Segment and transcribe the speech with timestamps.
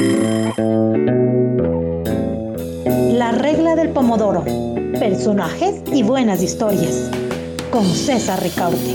[0.00, 1.32] La
[3.32, 4.44] regla del pomodoro.
[4.92, 7.10] Personajes y buenas historias.
[7.72, 8.94] Con César Ricaurte.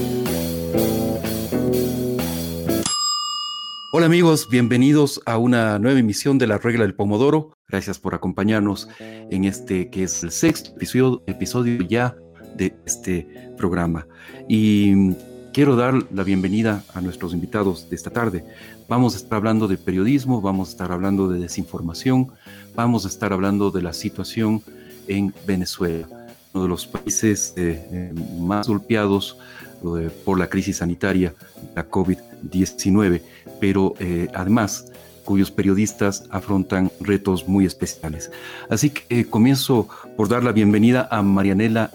[3.92, 7.52] Hola amigos, bienvenidos a una nueva emisión de La regla del pomodoro.
[7.68, 12.16] Gracias por acompañarnos en este que es el sexto episodio, episodio ya
[12.56, 13.28] de este
[13.58, 14.08] programa.
[14.48, 15.16] Y
[15.54, 18.44] quiero dar la bienvenida a nuestros invitados de esta tarde.
[18.90, 22.32] Vamos a estar hablando de periodismo, vamos a estar hablando de desinformación,
[22.76, 24.64] vamos a estar hablando de la situación
[25.08, 26.08] en Venezuela,
[26.54, 29.38] uno de los países eh, eh, más golpeados
[29.84, 31.36] eh, por la crisis sanitaria,
[31.76, 33.22] la COVID-19,
[33.60, 33.94] pero
[34.34, 34.92] además
[35.24, 38.32] cuyos periodistas afrontan retos muy especiales.
[38.70, 41.92] Así que comienzo por dar la bienvenida a Marianela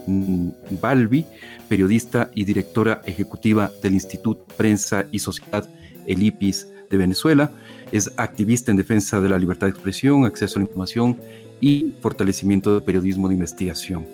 [0.81, 1.27] Balbi,
[1.69, 5.69] periodista y directora ejecutiva del Instituto Prensa y Sociedad,
[6.07, 7.51] el IPIS de Venezuela.
[7.93, 11.19] Es activista en defensa de la libertad de expresión, acceso a la información
[11.61, 14.07] y fortalecimiento del periodismo de investigación.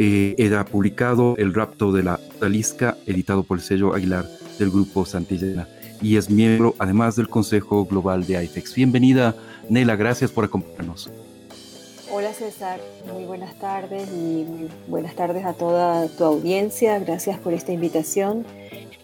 [0.00, 4.26] Eh, publicado El rapto de la Talisca, editado por el sello Aguilar
[4.58, 5.66] del grupo Santillana,
[6.00, 8.74] y es miembro además del Consejo Global de IFEX.
[8.74, 9.34] Bienvenida,
[9.68, 11.10] Nela, gracias por acompañarnos.
[12.10, 12.80] Hola César,
[13.12, 16.98] muy buenas tardes y muy buenas tardes a toda tu audiencia.
[17.00, 18.46] Gracias por esta invitación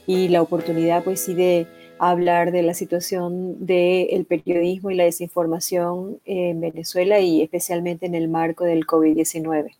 [0.07, 1.67] y la oportunidad pues sí de
[1.99, 8.29] hablar de la situación del periodismo y la desinformación en Venezuela y especialmente en el
[8.29, 9.75] marco del COVID-19.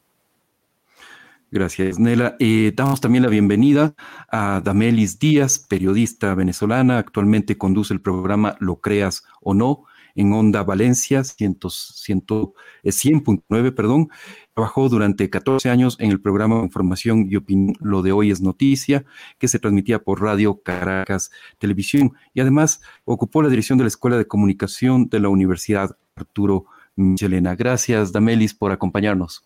[1.55, 2.35] Gracias, Nela.
[2.41, 3.95] Eh, damos también la bienvenida
[4.29, 6.99] a Damelis Díaz, periodista venezolana.
[6.99, 9.85] Actualmente conduce el programa Lo Creas o No
[10.17, 14.09] en Onda Valencia 100.9, eh, perdón.
[14.53, 19.05] Trabajó durante 14 años en el programa Información y Opinión Lo de Hoy es Noticia,
[19.39, 22.15] que se transmitía por Radio Caracas Televisión.
[22.33, 26.65] Y además ocupó la dirección de la Escuela de Comunicación de la Universidad Arturo
[26.97, 27.55] Michelena.
[27.55, 29.45] Gracias, Damelis, por acompañarnos.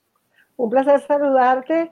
[0.59, 1.91] Un placer saludarte.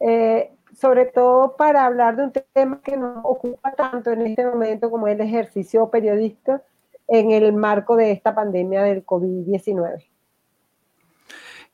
[0.00, 4.90] Eh, sobre todo para hablar de un tema que nos ocupa tanto en este momento
[4.90, 6.62] como el ejercicio periodista
[7.08, 10.04] en el marco de esta pandemia del COVID-19.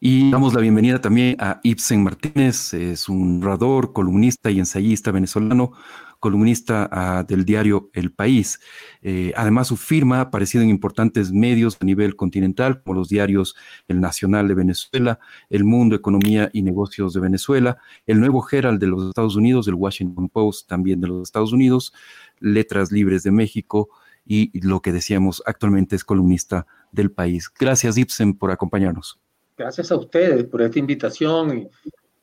[0.03, 5.73] Y damos la bienvenida también a Ibsen Martínez, es un orador, columnista y ensayista venezolano,
[6.21, 8.61] columnista ah, del diario El País.
[9.03, 13.55] Eh, además, su firma ha aparecido en importantes medios a nivel continental, como los diarios
[13.89, 15.19] El Nacional de Venezuela,
[15.51, 19.75] El Mundo, Economía y Negocios de Venezuela, El Nuevo Herald de los Estados Unidos, el
[19.75, 21.93] Washington Post también de los Estados Unidos,
[22.39, 23.91] Letras Libres de México,
[24.25, 27.51] y lo que decíamos actualmente es columnista del país.
[27.55, 29.21] Gracias, Ibsen, por acompañarnos.
[29.61, 31.69] Gracias a ustedes por esta invitación.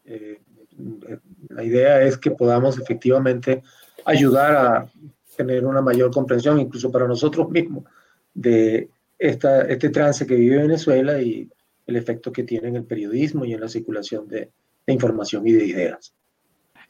[0.05, 0.39] Eh,
[1.49, 3.61] la idea es que podamos efectivamente
[4.05, 4.91] ayudar a
[5.35, 7.83] tener una mayor comprensión, incluso para nosotros mismos,
[8.33, 8.89] de
[9.19, 11.47] esta, este trance que vive Venezuela y
[11.85, 14.49] el efecto que tiene en el periodismo y en la circulación de
[14.87, 16.15] información y de ideas.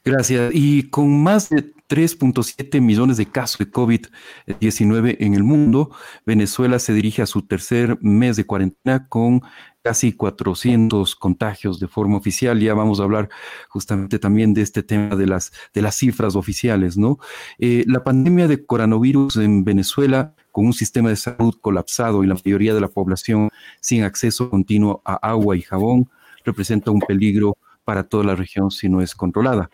[0.05, 0.51] Gracias.
[0.53, 5.91] Y con más de 3.7 millones de casos de COVID-19 en el mundo,
[6.25, 9.41] Venezuela se dirige a su tercer mes de cuarentena con
[9.87, 12.59] casi 400 contagios de forma oficial.
[12.59, 13.29] Ya vamos a hablar
[13.69, 17.19] justamente también de este tema de las, de las cifras oficiales, ¿no?
[17.57, 22.33] Eh, la pandemia de coronavirus en Venezuela, con un sistema de salud colapsado y la
[22.33, 23.47] mayoría de la población
[23.79, 26.09] sin acceso continuo a agua y jabón,
[26.43, 27.55] representa un peligro
[27.85, 29.69] para toda la región si no es controlada.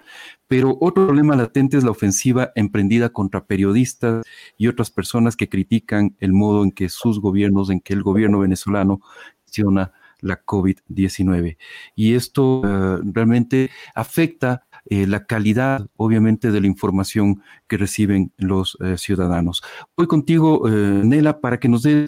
[0.47, 4.23] Pero otro problema latente es la ofensiva emprendida contra periodistas
[4.59, 8.37] y otras personas que critican el modo en que sus gobiernos, en que el gobierno
[8.37, 9.01] venezolano
[9.45, 9.91] gestiona
[10.23, 11.57] la COVID-19.
[11.95, 18.77] Y esto eh, realmente afecta eh, la calidad, obviamente, de la información que reciben los
[18.81, 19.63] eh, ciudadanos.
[19.95, 22.07] Voy contigo, Nela, para que nos dé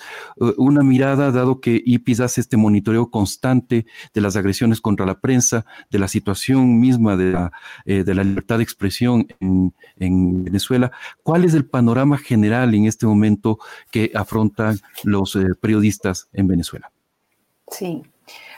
[0.57, 5.65] una mirada, dado que IPIS hace este monitoreo constante de las agresiones contra la prensa,
[5.89, 7.51] de la situación misma de la,
[7.85, 9.73] de la libertad de expresión en,
[10.43, 10.91] Venezuela.
[11.23, 13.59] ¿Cuál es el panorama general en este momento
[13.91, 16.91] que afrontan los periodistas en Venezuela?
[17.67, 18.03] Sí,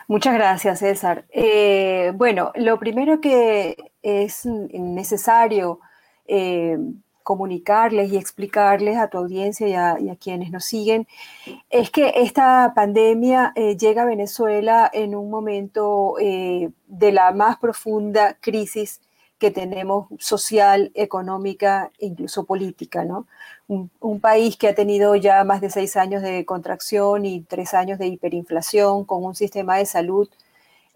[0.07, 1.25] muchas gracias, César.
[1.29, 5.79] Eh, bueno, lo primero que es necesario
[6.27, 6.77] eh,
[7.23, 9.67] comunicarles y explicarles a tu audiencia
[9.99, 11.07] y a, quienes nos siguen
[11.69, 18.37] es que esta pandemia eh, llega a Venezuela en un momento de la más profunda
[18.39, 19.01] crisis
[19.39, 23.27] que tenemos social, económica e incluso política, ¿no?
[23.67, 27.99] Un, país que ha tenido ya más de seis años de contracción y tres años
[27.99, 30.29] de hiperinflación, con un sistema de salud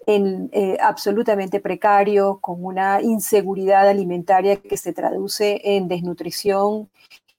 [0.07, 6.89] en, eh, absolutamente precario, con una inseguridad alimentaria que se traduce en desnutrición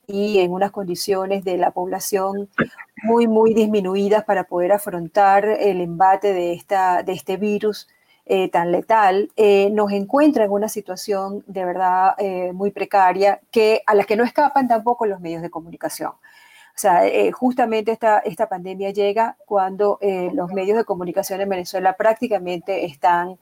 [0.07, 2.49] y en unas condiciones de la población
[3.03, 7.89] muy, muy disminuidas para poder afrontar el embate de, esta, de este virus
[8.35, 13.83] eh, tan letal, eh, nos encuentra en una situación de verdad eh, muy precaria que,
[13.87, 16.13] a la que no escapan tampoco los medios de comunicación.
[16.13, 16.19] O
[16.75, 17.03] sea,
[17.33, 19.99] justamente esta, esta pandemia llega cuando
[20.33, 23.39] los medios de comunicación en Venezuela prácticamente están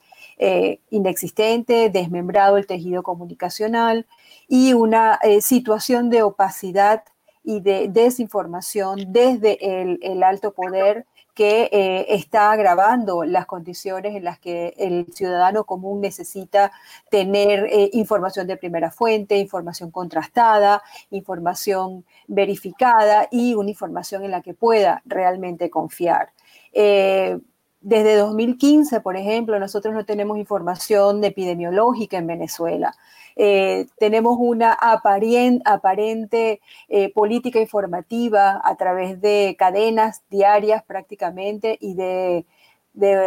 [0.91, 4.09] inexistentes, desmembrado el tejido comunicacional
[4.49, 7.05] y una situación de opacidad
[7.45, 9.59] y de desinformación desde
[10.03, 11.07] el alto poder
[11.41, 16.71] que eh, está agravando las condiciones en las que el ciudadano común necesita
[17.11, 24.43] tener eh, información de primera fuente, información contrastada, información verificada y una información en la
[24.43, 26.35] que pueda realmente confiar.
[26.75, 27.39] Eh,
[27.81, 32.95] desde 2015, por ejemplo, nosotros no tenemos información epidemiológica en Venezuela.
[33.37, 42.45] Eh, tenemos una aparente, eh, política informativa a través de cadenas diarias prácticamente y de,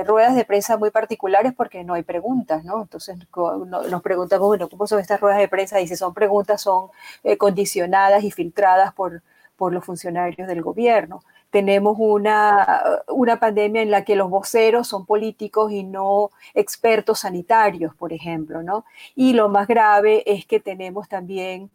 [0.06, 2.84] ruedas de prensa muy particulares porque no hay preguntas, ¿no?
[2.84, 5.82] Entonces nos preguntamos, bueno, ¿cómo son estas ruedas de prensa?
[5.82, 6.90] Y si son preguntas, son
[7.24, 9.24] eh, condicionadas y filtradas por,
[9.56, 11.22] por los funcionarios del gobierno
[11.54, 17.94] tenemos una, una, pandemia en la que los voceros son políticos y no expertos sanitarios,
[17.94, 18.86] por ejemplo, ¿no?
[19.16, 21.70] Y lo más grave es que tenemos también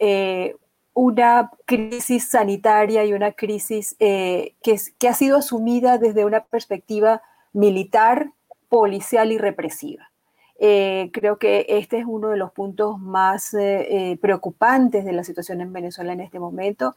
[0.00, 0.56] eh,
[0.94, 7.22] una crisis sanitaria y una crisis eh, que, que ha sido asumida desde una perspectiva
[7.52, 8.32] militar,
[8.68, 10.09] policial y represiva.
[10.62, 15.24] Eh, creo que este es uno de los puntos más eh, eh, preocupantes de la
[15.24, 16.94] situación en Venezuela en este momento.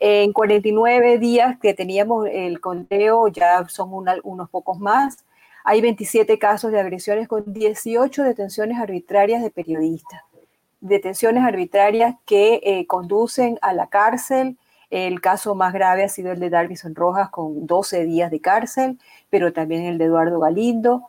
[0.00, 3.90] En 49 días que teníamos el conteo, ya son
[4.24, 5.24] unos pocos más,
[5.62, 10.20] hay 27 casos de agresiones con 18 detenciones arbitrarias de periodistas.
[10.80, 14.58] Detenciones arbitrarias que conducen a la cárcel.
[14.90, 18.98] El caso más grave ha sido el de Darvison Rojas con 12 días de cárcel,
[19.30, 21.06] pero también el de Eduardo Galindo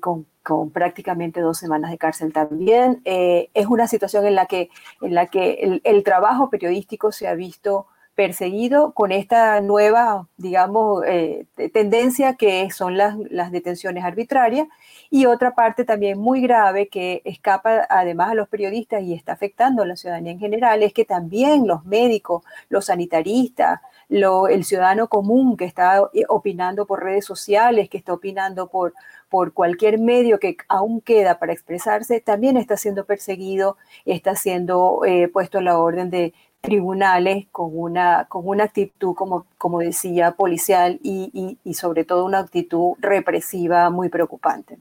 [0.00, 3.02] con con prácticamente dos semanas de cárcel también.
[3.04, 4.70] Eh, es una situación en la que,
[5.02, 11.44] en la que el, trabajo periodístico se ha visto perseguido con esta nueva, digamos, eh,
[11.74, 14.68] tendencia que son las, las, detenciones arbitrarias
[15.10, 19.82] y otra parte también muy grave que escapa además a los periodistas y está afectando
[19.82, 25.56] a la ciudadanía en general es que también los médicos, los sanitaristas, el ciudadano común
[25.56, 28.94] que está opinando por redes sociales, que está opinando por,
[29.28, 35.28] por cualquier medio que aún queda para expresarse, también está siendo perseguido, está siendo eh,
[35.28, 40.98] puesto a la orden de tribunales con una, con una actitud, como, como decía, policial
[41.02, 44.78] y, y sobre todo una actitud represiva muy preocupante.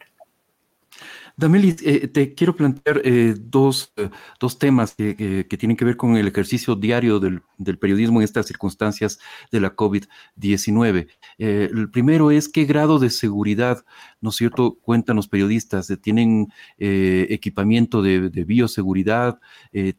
[1.39, 6.18] Damelis, eh, te quiero plantear eh, dos, eh, dos, temas que, tienen que ver con
[6.18, 7.44] el ejercicio diario del,
[7.80, 9.19] periodismo en estas circunstancias
[9.51, 11.07] de la COVID-19.
[11.38, 13.86] el primero es qué grado de seguridad,
[14.19, 15.92] ¿no es cierto?, cuentan los periodistas.
[16.01, 16.48] ¿Tienen
[16.78, 19.40] equipamiento de, bioseguridad?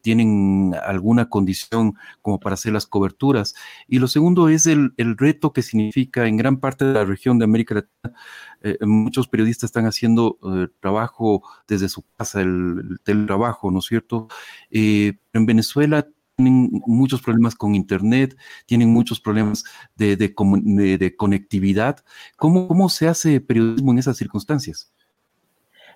[0.01, 3.55] ¿Tienen alguna condición como para hacer las coberturas?
[3.87, 7.39] Y lo segundo es el, el reto que significa en gran parte de la región
[7.39, 8.19] de América Latina
[8.61, 14.27] eh, muchos periodistas están haciendo eh, trabajo desde su casa, el, teletrabajo, ¿no es cierto?
[14.69, 19.63] Eh, en Venezuela tienen muchos problemas con Internet, tienen muchos problemas
[19.95, 21.97] de, de, conectividad.
[22.37, 24.93] ¿Cómo, ¿Cómo se hace periodismo en esas circunstancias?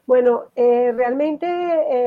[0.06, 1.48] Bueno, realmente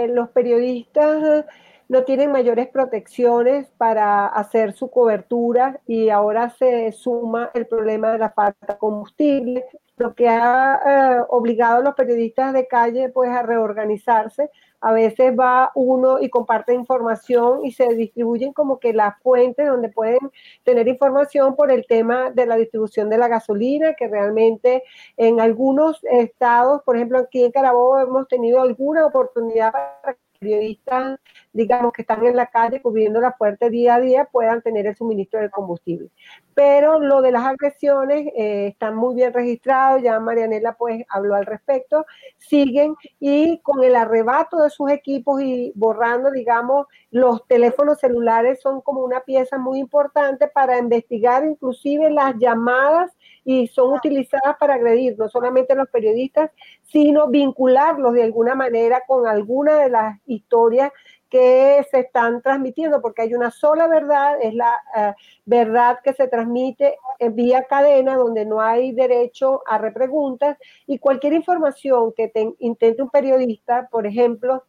[0.09, 1.47] los periodistas
[1.89, 8.19] no tienen mayores protecciones para hacer su cobertura y ahora se suma el problema de
[8.19, 9.65] la falta de combustible,
[9.97, 14.51] lo que ha eh, obligado a los periodistas de calle pues a reorganizarse.
[14.81, 19.89] A veces va uno y comparte información y se distribuyen como que las fuentes donde
[19.89, 20.19] pueden
[20.65, 24.83] tener información por el tema de la distribución de la gasolina, que realmente
[25.17, 31.19] en algunos estados, por ejemplo aquí en Carabobo hemos tenido alguna oportunidad para periodistas,
[31.57, 34.95] digamos, que están en la calle cubriendo la puerta día a día, puedan tener el
[34.95, 36.11] suministro del combustible.
[36.55, 41.47] Pero lo de las agresiones eh, están muy bien registrados, ya Marianela pues habló al
[41.47, 42.07] respecto,
[42.39, 48.81] siguen y con el arrebato de sus equipos y borrando, digamos, los teléfonos celulares son
[48.83, 53.13] como una pieza muy importante para investigar inclusive las llamadas
[53.45, 56.51] y son utilizadas para agredir no solamente a los periodistas,
[56.83, 60.91] sino vincularlos de alguna manera con alguna de las historias
[61.31, 65.13] que se están transmitiendo, porque hay una sola verdad, es la eh,
[65.45, 70.57] verdad que se transmite en vía cadena, donde no hay derecho a repreguntas,
[70.87, 72.31] y cualquier información que
[72.61, 74.65] intente un periodista, por ejemplo,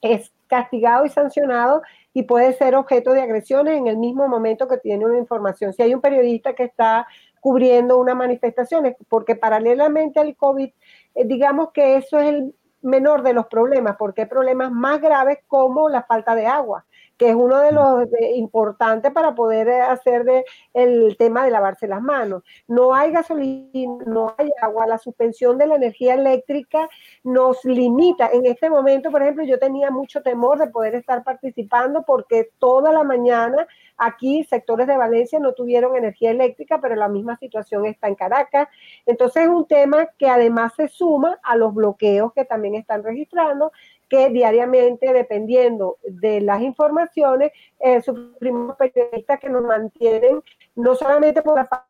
[0.00, 4.76] es castigado y sancionado y puede ser objeto de agresiones en el mismo momento que
[4.76, 5.72] tiene una información.
[5.72, 7.06] Si hay un periodista que está
[7.40, 10.68] cubriendo una manifestación, porque paralelamente al COVID,
[11.14, 15.38] eh, digamos que eso es el menor de los problemas, porque hay problemas más graves
[15.48, 16.84] como la falta de agua
[17.22, 21.86] que es uno de los importantes para poder eh, hacer de el tema de lavarse
[21.86, 22.42] las manos.
[22.66, 26.88] No hay gasolina, no hay agua, la suspensión de la energía eléctrica
[27.22, 28.28] nos limita.
[28.32, 32.90] En este momento, por ejemplo, yo tenía mucho temor de poder estar participando porque toda
[32.90, 38.08] la mañana aquí sectores de Valencia no tuvieron energía eléctrica, pero la misma situación está
[38.08, 38.66] en Caracas.
[39.06, 43.70] Entonces es un tema que además se suma a los bloqueos que también están registrando
[44.12, 47.50] que diariamente, dependiendo de las informaciones,
[47.80, 50.42] eh, sufrimos periodistas que nos mantienen
[50.74, 51.86] no solamente por la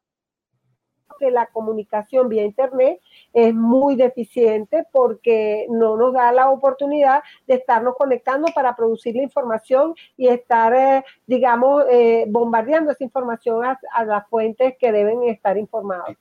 [1.19, 3.01] que la comunicación vía internet
[3.33, 9.23] es muy deficiente porque no nos da la oportunidad de estarnos conectando para producir la
[9.23, 15.25] información y estar, eh, digamos, eh, bombardeando esa información a, a, las fuentes que deben
[15.25, 16.17] estar informadas.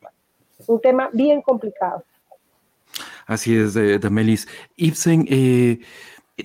[0.67, 2.03] Un tema bien complicado.
[3.25, 4.47] Así es, Damelis.
[4.75, 5.79] Ibsen, eh,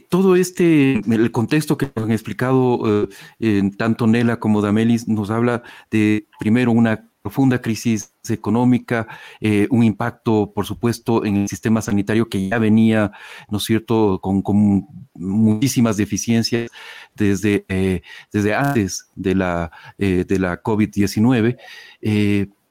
[0.08, 3.08] todo este, el contexto que han explicado
[3.40, 9.08] eh, tanto Nela como Damelis nos habla de, primero, una profunda crisis económica,
[9.40, 13.10] eh, un impacto, por supuesto, en el sistema sanitario que ya venía,
[13.50, 14.42] ¿no es cierto?, con,
[15.18, 16.70] muchísimas deficiencias
[17.14, 17.64] desde,
[18.30, 21.56] desde antes de la, de la COVID-19.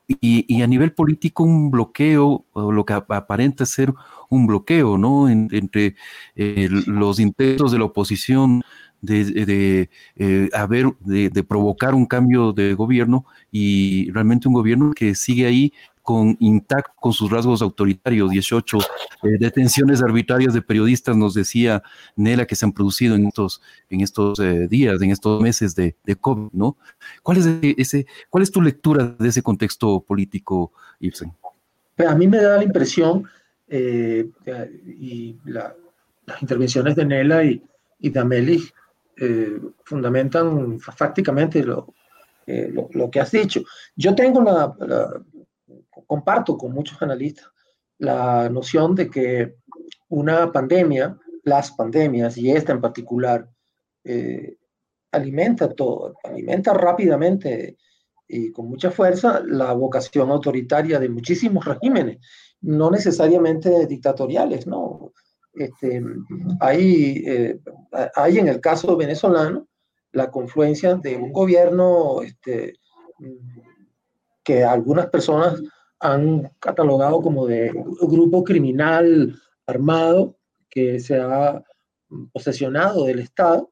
[0.07, 3.93] Y, a nivel político un bloqueo, o lo que aparenta ser
[4.29, 5.29] un bloqueo, ¿no?
[5.29, 5.95] entre
[6.35, 8.63] eh, los intentos de la oposición
[9.01, 15.45] de, eh, haber, de, provocar un cambio de gobierno y realmente un gobierno que sigue
[15.45, 15.73] ahí
[16.05, 18.81] con intacto con sus rasgos autoritarios, 18 eh,
[19.39, 21.81] detenciones arbitrarias de periodistas, nos decía
[22.15, 23.59] Nela, que se han producido en estos,
[23.89, 26.77] en estos eh, días, en estos meses de, COVID, ¿no?
[27.23, 27.47] ¿Cuál es,
[27.77, 31.33] ese, ¿Cuál es tu lectura de ese contexto político, Ibsen?
[31.95, 33.27] Pues, a mí me da la impresión,
[33.67, 34.29] eh,
[34.85, 35.73] y las
[36.39, 37.63] intervenciones de Nela y,
[37.99, 38.61] y de Amelie
[39.83, 41.95] fundamentan prácticamente lo,
[42.45, 43.63] lo, lo, que has dicho.
[43.95, 45.21] Yo tengo la, la,
[46.07, 47.47] comparto con muchos analistas
[47.97, 49.55] la noción de que
[50.09, 53.49] una pandemia, las pandemias y esta en particular,
[54.03, 54.57] eh,
[55.11, 57.77] alimenta todo, alimenta rápidamente
[58.27, 62.17] y con mucha fuerza la vocación autoritaria de muchísimos regímenes,
[62.61, 65.13] no necesariamente dictatoriales, ¿no?
[65.53, 66.03] Este,
[66.59, 67.59] hay, eh,
[68.15, 69.67] hay en el caso venezolano
[70.11, 72.73] la confluencia de un gobierno este,
[74.43, 75.61] que algunas personas
[76.13, 77.71] han catalogado como de
[78.01, 79.35] grupo criminal
[79.65, 80.37] armado
[80.69, 81.63] que se ha
[82.31, 83.71] posesionado del Estado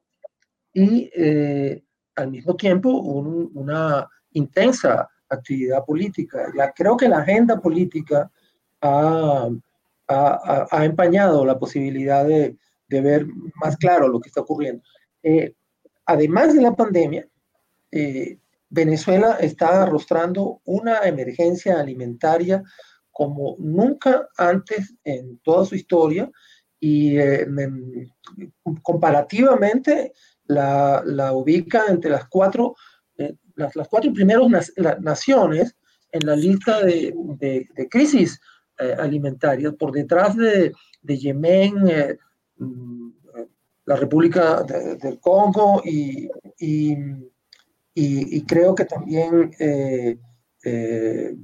[0.72, 1.82] y eh,
[2.16, 6.52] al mismo tiempo una intensa actividad política.
[6.56, 8.30] Ya creo que la agenda política
[8.80, 9.48] ha,
[10.08, 12.56] ha, ha empañado la posibilidad de,
[12.88, 13.26] de, ver
[13.56, 14.82] más claro lo que está ocurriendo.
[15.22, 15.54] Eh,
[16.06, 17.26] además de la pandemia,
[17.90, 18.38] eh,
[18.74, 22.62] Venezuela está arrostrando una emergencia alimentaria
[23.12, 26.28] como nunca antes en toda su historia
[26.80, 27.46] y eh,
[28.82, 30.12] comparativamente
[30.46, 32.74] la, la, ubica entre las cuatro,
[33.16, 35.76] eh, las, las, cuatro primeras naciones
[36.10, 38.40] en la lista de, de, crisis
[38.78, 42.18] eh, alimentarias, por detrás de, de Yemen,
[42.56, 43.10] mm,
[43.86, 46.28] la República del Congo y
[47.94, 50.18] y, creo que también eh,
[50.64, 51.36] eh,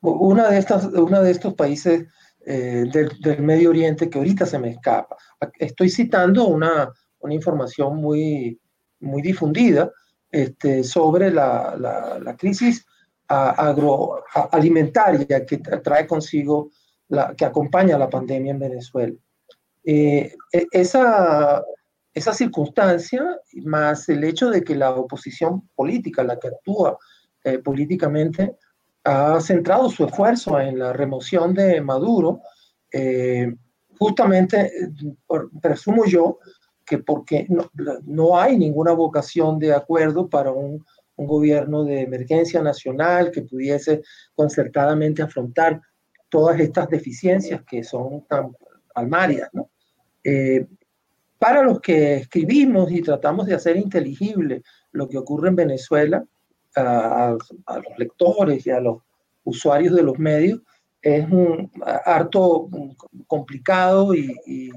[0.00, 2.06] una de estas, uno de estos países
[2.46, 5.16] eh, del, Medio Oriente que ahorita se me escapa.
[5.58, 8.58] Estoy citando una, una información muy,
[9.00, 9.92] muy difundida
[10.30, 12.86] este, sobre la, la, la crisis
[13.26, 16.70] agroalimentaria que trae consigo,
[17.36, 19.14] que acompaña la pandemia en Venezuela.
[19.84, 20.34] E,
[20.72, 21.62] esa,
[22.14, 26.96] esa circunstancia, más el hecho de que la oposición política, la que actúa
[27.42, 28.56] eh, políticamente,
[29.02, 32.40] ha centrado su esfuerzo en la remoción de Maduro,
[32.92, 33.52] eh,
[33.98, 34.70] justamente,
[35.60, 36.38] presumo yo,
[36.86, 37.70] que porque no,
[38.04, 40.84] no, hay ninguna vocación de acuerdo para un,
[41.16, 44.02] un, gobierno de emergencia nacional que pudiese
[44.34, 45.80] concertadamente afrontar
[46.28, 48.54] todas estas deficiencias que son tan
[48.92, 49.70] palmarias, ¿no?
[50.22, 50.66] Eh,
[51.44, 56.24] para los que escribimos y tratamos de hacer inteligible lo que ocurre en Venezuela,
[56.74, 57.36] a,
[57.66, 59.02] a los lectores y a los
[59.44, 60.62] usuarios de los medios,
[61.02, 61.70] es un
[62.06, 62.70] harto
[63.26, 64.70] complicado y, y,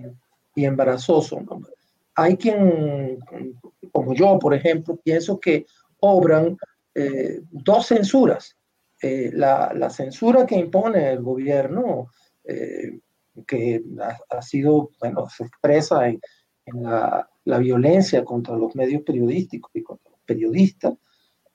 [0.55, 1.39] y embarazoso.
[1.39, 1.61] ¿no?
[2.15, 3.17] hay quien,
[3.93, 5.65] como yo, por ejemplo, pienso que
[6.01, 6.57] obran
[6.93, 8.57] eh, dos censuras.
[9.01, 12.09] Eh, la, censura que impone el gobierno,
[12.43, 12.99] eh,
[13.47, 13.81] que
[14.29, 16.19] ha, sido, bueno, se expresa en,
[16.73, 20.93] la, violencia contra los medios periodísticos y contra los periodistas,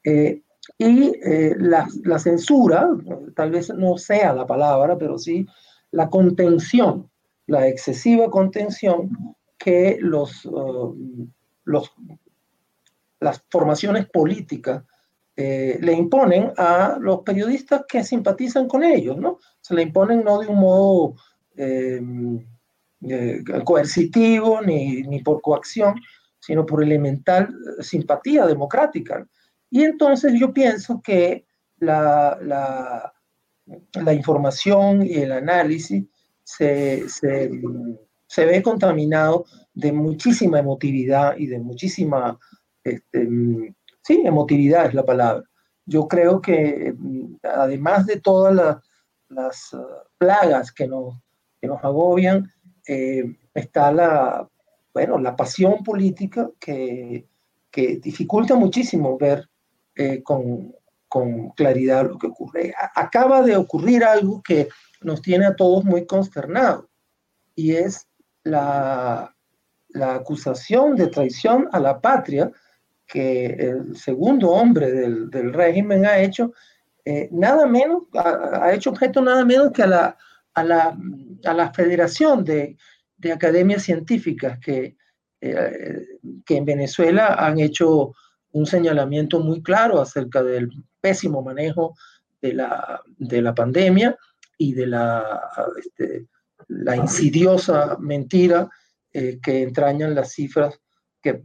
[0.05, 1.13] y
[1.59, 2.89] la, la, censura,
[3.37, 5.47] tal vez no sea la palabra, pero sí
[5.93, 7.11] la contención,
[7.47, 10.97] la excesiva contención que los, uh,
[11.65, 11.93] los,
[13.21, 14.83] las formaciones políticas
[15.37, 19.39] eh, le imponen a los periodistas que simpatizan con ellos, ¿no?
[19.61, 21.15] Se le imponen no de un modo
[21.57, 22.45] em,
[23.09, 25.95] eh, coercitivo ni, ni, por coacción,
[26.39, 27.49] sino por elemental
[27.81, 29.27] simpatía democrática.
[29.71, 31.47] Y entonces yo pienso que
[31.79, 33.13] la, la,
[33.95, 36.05] la información y el análisis
[36.45, 37.51] se, se,
[38.27, 42.39] se, ve contaminado de muchísima emotividad y de muchísima,
[42.85, 43.29] este,
[44.03, 45.45] sí, emotividad es la palabra.
[45.87, 46.95] Yo creo que
[47.43, 48.81] además de todas
[49.29, 49.85] las, uh,
[50.19, 51.21] plagas que nos,
[51.61, 52.53] que nos agobian,
[52.87, 53.25] eh,
[53.55, 54.49] está la,
[54.93, 57.27] bueno, la pasión política que,
[57.71, 59.49] que dificulta muchísimo ver
[59.95, 60.75] eh, con,
[61.09, 62.75] con claridad lo que ocurre.
[62.95, 64.69] Acaba de ocurrir algo que
[65.01, 66.87] nos tiene a todos muy consternados
[67.55, 68.09] y es
[68.45, 69.35] la,
[69.89, 72.51] la acusación de traición a la patria
[73.07, 76.53] que el segundo hombre del, del régimen ha hecho,
[77.05, 80.17] eh, nada menos, ha, hecho objeto nada menos que a la,
[80.55, 80.99] a la,
[81.45, 82.77] a la Federación de,
[83.17, 84.97] de Academias Científicas que,
[85.41, 86.07] eh,
[86.45, 88.13] que en Venezuela han hecho
[88.53, 91.95] un señalamiento muy claro acerca del pésimo manejo
[92.41, 94.17] de la, de la pandemia
[94.59, 95.41] y de la,
[95.79, 96.27] este,
[96.69, 98.69] la insidiosa mentira
[99.13, 100.79] eh, que entrañan las cifras
[101.23, 101.43] que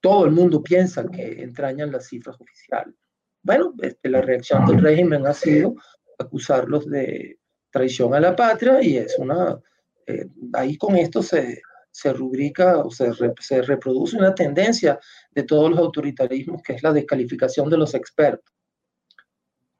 [0.00, 2.94] todo el mundo piensa que entrañan las cifras oficiales.
[3.42, 5.74] Bueno, este, la reacción del régimen ha sido
[6.18, 7.38] acusarlos de
[7.70, 9.58] traición a la patria y es una,
[10.06, 14.98] eh, ahí con esto se, se rubrica o se, se reproduce una tendencia
[15.30, 18.54] de todos los autoritarismos que es la descalificación de los expertos.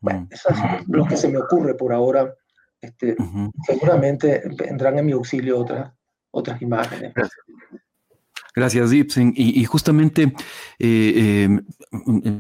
[0.00, 0.28] Bueno, mm.
[0.30, 2.34] eso es lo que se me ocurre por ahora.
[2.80, 3.16] Este,
[3.66, 5.92] Seguramente vendrán en mi auxilio otras,
[6.30, 7.12] otras imágenes.
[7.14, 7.44] Gracias,
[8.56, 9.32] Ibsen.
[9.36, 10.34] Y, justamente
[10.78, 11.64] eh, em,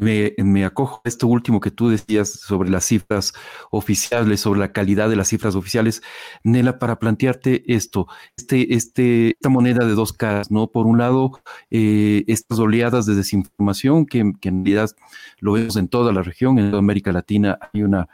[0.00, 3.32] me, me, acojo a esto último que tú decías sobre las cifras
[3.70, 6.02] oficiales, sobre la calidad de las cifras oficiales,
[6.42, 10.68] Nela, para plantearte esto, este, este, esta moneda de dos caras, ¿no?
[10.68, 11.40] Por un lado,
[11.70, 14.90] eh, estas oleadas de desinformación que, en realidad
[15.40, 18.08] lo vemos en toda la región, en América Latina hay una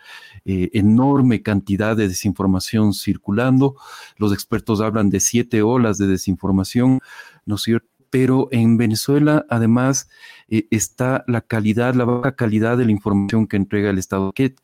[0.44, 3.76] eh, enorme cantidad de desinformación circulando.
[4.18, 7.00] Los expertos hablan de siete olas de desinformación,
[7.46, 7.94] ¿no es cierto?
[8.14, 10.08] pero en Venezuela además
[10.46, 14.44] eh, está la calidad, la baja calidad de la información que entrega el Estado, que,
[14.44, 14.54] eh,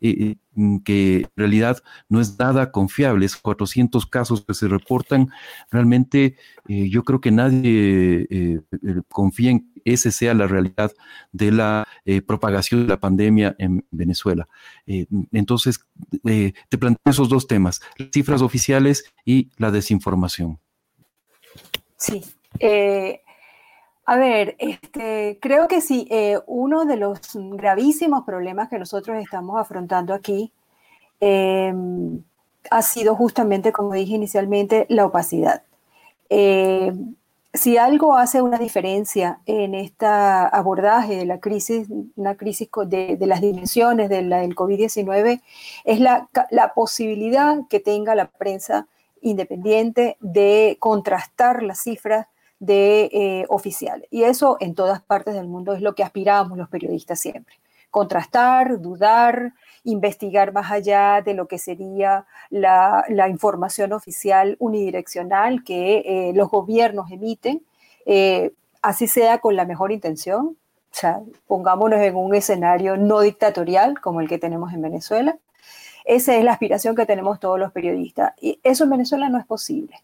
[0.00, 3.26] eh, mm, que en realidad no es nada confiable.
[3.26, 5.30] Es 400 casos que se reportan.
[5.72, 6.36] Realmente
[6.68, 8.62] yo creo que nadie
[9.08, 10.92] confía en que esa sea la realidad
[11.32, 11.88] de la
[12.28, 14.46] propagación de la pandemia en Venezuela.
[14.86, 15.80] entonces,
[16.22, 20.60] te planteo esos dos temas, las cifras oficiales y la desinformación.
[22.00, 22.24] Sí,
[22.60, 23.20] eh,
[24.06, 29.60] a ver, este, creo que sí, eh, uno de los gravísimos problemas que nosotros estamos
[29.60, 30.52] afrontando aquí
[31.20, 32.22] em,
[32.70, 35.62] ha sido justamente, como dije inicialmente, la opacidad.
[36.30, 37.16] Em,
[37.54, 43.40] si algo hace una diferencia en este abordaje de la crisis, una crisis de, las
[43.42, 45.42] dimensiones de del COVID-19,
[45.84, 48.88] es la, la posibilidad que tenga la prensa
[49.20, 52.26] independiente de contrastar las cifras
[52.60, 54.06] de eh, oficial.
[54.10, 57.54] Y eso en todas partes del mundo es lo que aspiramos los periodistas siempre.
[57.90, 66.32] Contrastar, dudar, investigar más allá de lo que sería la, información oficial unidireccional que eh,
[66.34, 67.62] los gobiernos emiten,
[68.06, 68.52] eh,
[68.82, 70.56] así sea con la mejor intención.
[70.92, 75.38] O sea, pongámonos en un escenario no dictatorial como el que tenemos en Venezuela.
[76.04, 78.32] Esa es la aspiración que tenemos todos los periodistas.
[78.40, 79.96] Y eso en Venezuela no es posible.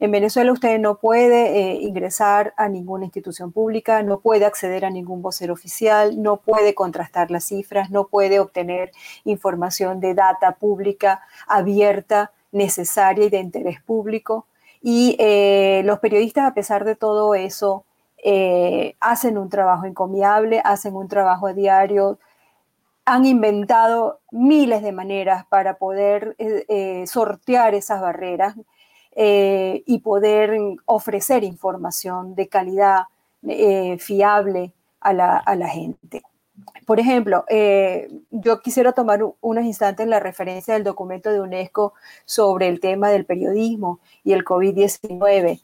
[0.00, 4.90] En Venezuela usted no puede eh, ingresar a ninguna institución pública, no puede acceder a
[4.90, 8.90] ningún vocero oficial, no puede contrastar las cifras, no puede obtener
[9.24, 14.46] información de data pública abierta, necesaria y de interés público.
[14.82, 17.84] Y eh, los periodistas, a pesar de todo eso,
[18.22, 22.18] eh, hacen un trabajo encomiable, hacen un trabajo diario,
[23.04, 26.36] han inventado miles de maneras para poder
[27.06, 28.56] sortear esas barreras
[29.16, 33.04] eh, y poder ofrecer información de calidad
[33.46, 36.22] eh, fiable a la, a la, gente.
[36.84, 37.44] Por ejemplo,
[38.30, 43.24] yo quisiera tomar unos instantes la referencia del documento de UNESCO sobre el tema del
[43.24, 45.62] periodismo y el COVID-19.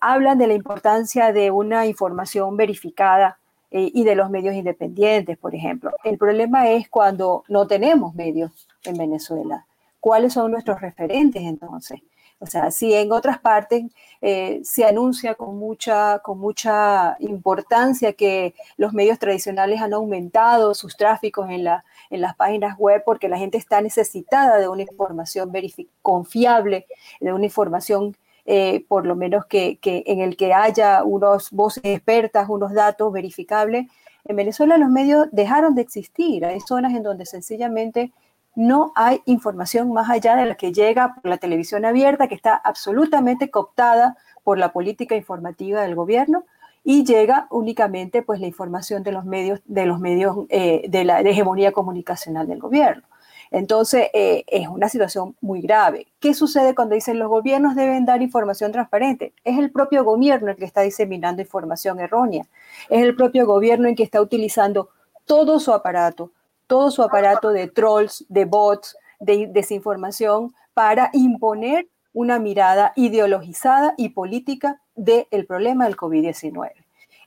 [0.00, 3.39] hablan de la importancia de una información verificada
[3.70, 5.92] y de los medios independientes, por ejemplo.
[6.04, 8.50] El problema es cuando no tenemos medios
[8.84, 9.66] en Venezuela.
[10.00, 12.00] ¿Cuáles son nuestros referentes entonces?
[12.42, 13.84] O sea, si en otras partes
[14.22, 20.96] eh, se anuncia con mucha, con mucha importancia que los medios tradicionales han aumentado sus
[20.96, 25.52] tráficos en, la, en las páginas web porque la gente está necesitada de una información
[26.00, 26.86] confiable,
[27.20, 28.16] de una información
[28.52, 33.86] eh, por lo menos que, en el que haya unos voces expertas, unos datos verificables.
[34.24, 36.44] En Venezuela los medios dejaron de existir.
[36.44, 38.10] Hay zonas en donde sencillamente
[38.56, 42.56] no hay información más allá de la que llega por la televisión abierta, que está
[42.56, 46.42] absolutamente cooptada por la política informativa del gobierno
[46.82, 51.20] y llega únicamente pues la información de los medios de los medios eh, de la
[51.20, 53.04] hegemonía comunicacional del gobierno.
[53.50, 56.06] Entonces eh, es una situación muy grave.
[56.20, 59.32] ¿Qué sucede cuando dicen los gobiernos deben dar información transparente?
[59.44, 62.46] Es el propio gobierno el que está diseminando información errónea.
[62.88, 64.90] Es el propio gobierno el que está utilizando
[65.24, 66.30] todo su aparato
[66.70, 74.10] todo su aparato de trolls, de bots, de desinformación para imponer una mirada ideologizada y
[74.10, 76.70] política del problema del COVID-19.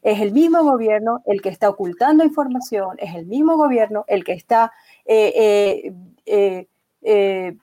[0.02, 4.32] Es el mismo gobierno el que está ocultando información, es el mismo gobierno el que
[4.32, 4.72] está
[5.06, 5.94] eh, eh,
[6.26, 7.58] eh,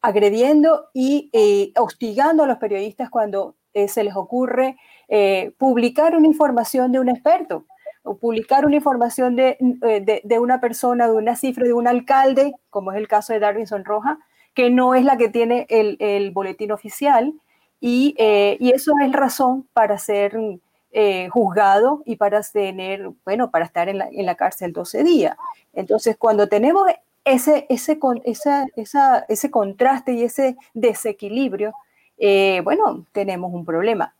[0.00, 1.30] agrediendo y
[1.76, 4.76] hostigando a los periodistas cuando se les ocurre
[5.56, 7.64] publicar una información de un experto
[8.04, 12.54] o publicar una información eh, de, de, una persona, de una cifra, de un alcalde,
[12.70, 14.18] como es el caso de Darwinson Roja,
[14.54, 17.32] que no es la que tiene el, boletín oficial,
[17.80, 20.38] y, eh, y, eso es razón para ser
[20.92, 25.36] eh, juzgado y para tener, bueno, para estar en la, en la, cárcel 12 días.
[25.72, 26.86] Entonces, cuando tenemos
[27.24, 31.72] ese, ese, esa, esa, ese contraste y ese desequilibrio,
[32.64, 34.14] bueno, tenemos un problema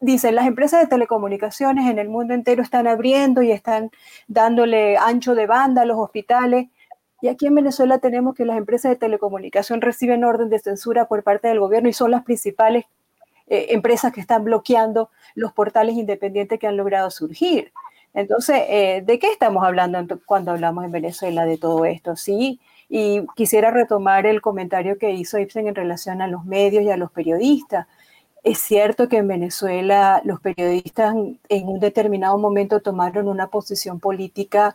[0.00, 3.90] dicen, las empresas de telecomunicaciones en el mundo entero están abriendo y están
[4.26, 6.68] dándole ancho de banda a los hospitales.
[7.20, 11.22] Y aquí en Venezuela tenemos que las empresas de telecomunicación reciben orden de censura por
[11.22, 12.84] parte del gobierno y son las principales
[13.48, 17.72] eh, empresas que están bloqueando los portales independientes que han logrado surgir.
[18.18, 22.16] Entonces, eh, ¿de qué estamos hablando cuando hablamos en Venezuela de todo esto?
[22.16, 26.90] Sí, y quisiera retomar el comentario que hizo Ibsen en relación a los medios y
[26.90, 27.86] a los periodistas.
[28.42, 31.14] Es cierto que en Venezuela los periodistas
[31.48, 34.74] en un determinado momento tomaron una posición política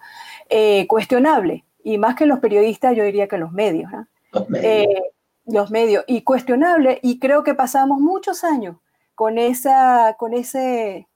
[0.49, 3.91] eh, cuestionable, y más que los periodistas, yo diría que los medios.
[4.31, 4.65] Los medios.
[4.65, 5.03] Eh,
[5.47, 8.77] los medios, y cuestionable, y creo que pasamos muchos años
[9.15, 11.09] con esa, con ese,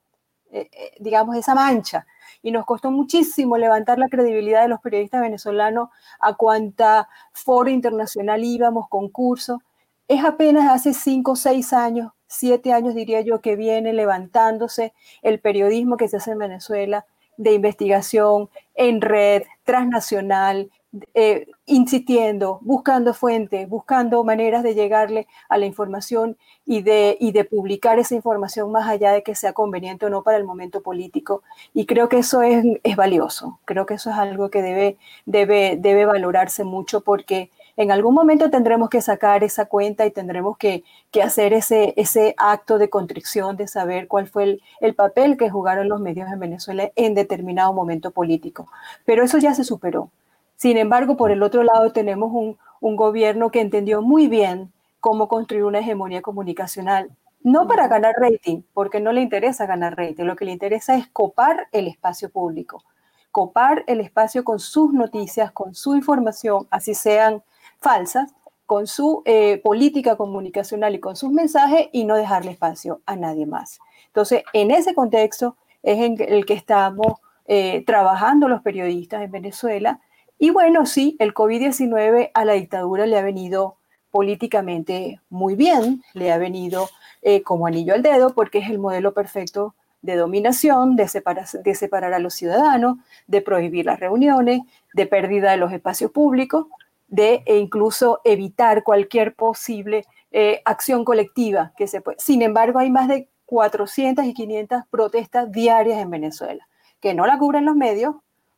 [0.51, 2.05] eh, digamos, esa mancha,
[2.41, 8.43] y nos costó muchísimo levantar la credibilidad de los periodistas venezolanos a cuanta foro internacional
[8.43, 9.61] íbamos, concurso.
[10.07, 15.39] Es apenas hace cinco o seis años siete años, diría yo, que viene levantándose el
[15.39, 17.05] periodismo que se hace en Venezuela
[17.37, 20.71] de investigación en red, transnacional,
[21.13, 28.15] eh, insistiendo, buscando fuentes, buscando maneras de llegarle a la información y de, publicar esa
[28.15, 31.43] información más allá de que sea conveniente o no para el momento político.
[31.73, 32.63] Y creo que eso es,
[32.95, 38.89] valioso, creo que eso es algo que debe, valorarse mucho porque en algún momento tendremos
[38.89, 40.83] que sacar esa cuenta y tendremos que,
[41.23, 46.31] hacer ese acto de contrición de saber cuál fue el, papel que jugaron los medios
[46.31, 48.67] en Venezuela en determinado momento político.
[49.05, 50.11] Pero eso ya se superó.
[50.57, 55.29] Sin embargo, por el otro lado tenemos un, un gobierno que entendió muy bien cómo
[55.29, 57.09] construir una hegemonía comunicacional
[57.47, 61.07] no para ganar rating, porque no le interesa ganar rating, lo que le interesa es
[61.07, 62.83] copar el espacio público,
[63.31, 67.41] copar el espacio con sus noticias, con su información, así sean
[67.79, 68.33] falsas
[68.65, 73.45] con su eh, política comunicacional y con sus mensajes y no dejarle espacio a nadie
[73.45, 73.79] más.
[74.07, 77.13] Entonces, en ese contexto es en el que estamos
[77.45, 80.01] eh, trabajando los periodistas en Venezuela.
[80.39, 83.77] Y bueno, sí, el COVID-19 a la dictadura le ha venido
[84.11, 86.89] políticamente muy bien, le ha venido
[87.21, 91.75] eh, como anillo al dedo porque es el modelo perfecto de dominación, de separar, de
[91.75, 94.61] separar a los ciudadanos, de prohibir las reuniones,
[94.93, 96.67] de pérdida de los espacios públicos
[97.07, 102.19] de e incluso evitar cualquier posible eh, acción colectiva que se puede.
[102.19, 106.67] Sin embargo, hay más de 400 y 500 protestas diarias en Venezuela,
[106.99, 108.15] que no la cubren los medios,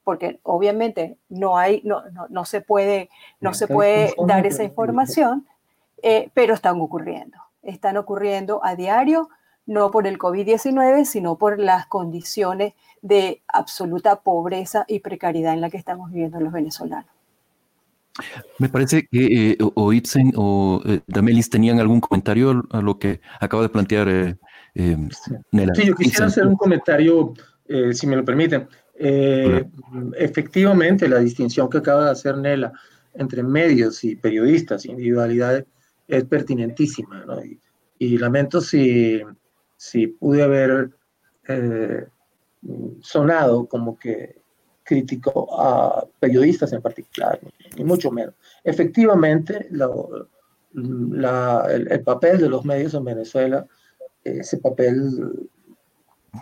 [0.10, 5.46] porque obviamente no hay, no, no, se puede, no se puede dar esa información,
[6.02, 7.38] eh, pero están ocurriendo.
[7.62, 9.30] están ocurriendo a diario,
[9.68, 15.70] no por el COVID-19, sino por las condiciones de absoluta pobreza y precariedad en la
[15.70, 17.12] que estamos viviendo los venezolanos.
[18.58, 23.22] Me parece que eh, o Itzen o eh, Damelis tenían algún comentario a lo que
[23.40, 24.36] acaba de plantear eh,
[25.52, 25.76] Nela.
[25.76, 27.36] Sí, yo quisiera hacer un comentario,
[27.92, 28.68] si me lo permiten.
[29.00, 32.74] Efectivamente, la distinción que acaba de hacer Nela
[33.14, 35.66] entre medios y periodistas, individualidades,
[36.08, 37.24] es pertinentísima.
[37.26, 37.40] ¿no?
[37.98, 39.22] Y, lamento si,
[39.78, 40.92] si pude haber
[43.02, 44.40] sonado como que
[44.84, 47.40] crítico a periodistas en particular,
[47.78, 48.34] ni mucho menos.
[48.64, 49.84] Efectivamente, el,
[52.04, 53.68] papel de los medios en Venezuela,
[54.24, 55.50] ese papel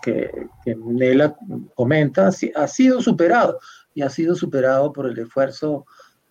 [0.02, 1.36] que, que Nela
[1.76, 3.60] comenta, ha sido superado
[3.93, 5.86] y ha sido superado por el esfuerzo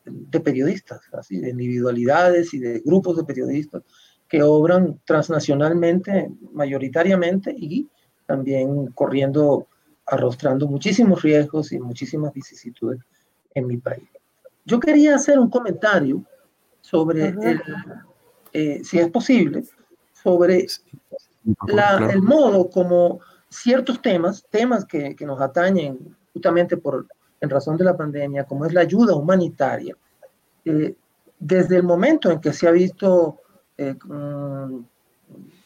[0.04, 3.82] de periodistas, así, de individualidades y de grupos de periodistas
[4.28, 7.88] que obran transnacionalmente, mayoritariamente, y
[8.26, 9.68] también corriendo
[10.06, 13.00] arrostrando muchísimos riesgos y muchísimas vicisitudes
[13.54, 14.08] en mi país.
[14.64, 16.24] Yo quería hacer un comentario
[16.80, 17.34] sobre,
[18.52, 19.64] eh, si es posible,
[20.12, 20.66] sobre
[22.12, 27.06] el modo como ciertos temas, temas que, que, nos atañen justamente por,
[27.40, 29.96] en razón de la pandemia, como es la ayuda humanitaria,
[30.64, 30.94] eh,
[31.38, 33.40] desde el momento en que se ha visto
[33.76, 34.84] eh, mm,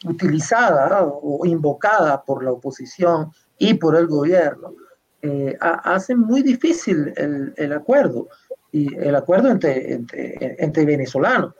[0.05, 4.73] utilizada o invocada por la oposición y por el gobierno,
[5.23, 8.27] eh, hacen muy difícil el, el, acuerdo,
[8.71, 11.53] y el acuerdo entre, entre, entre, venezolanos.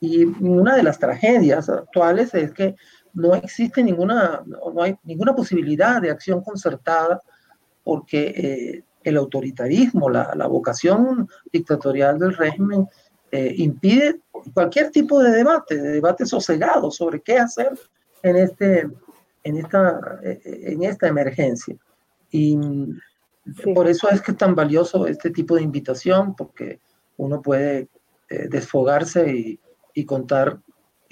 [0.00, 2.74] Y una de las tragedias actuales es que
[3.14, 7.20] no existe ninguna, no hay ninguna posibilidad de acción concertada
[7.84, 12.88] porque eh, el autoritarismo, la, la, vocación dictatorial del régimen
[13.30, 14.20] eh, impide
[14.54, 17.72] cualquier tipo de debate, de debate sosegado sobre qué hacer
[18.22, 18.88] en este,
[19.42, 21.76] en esta, en esta emergencia.
[22.30, 22.58] Y
[23.74, 26.80] por eso es que es tan valioso este tipo de invitación, porque
[27.16, 27.88] uno puede
[28.28, 29.60] eh, desfogarse y,
[29.94, 30.58] y contar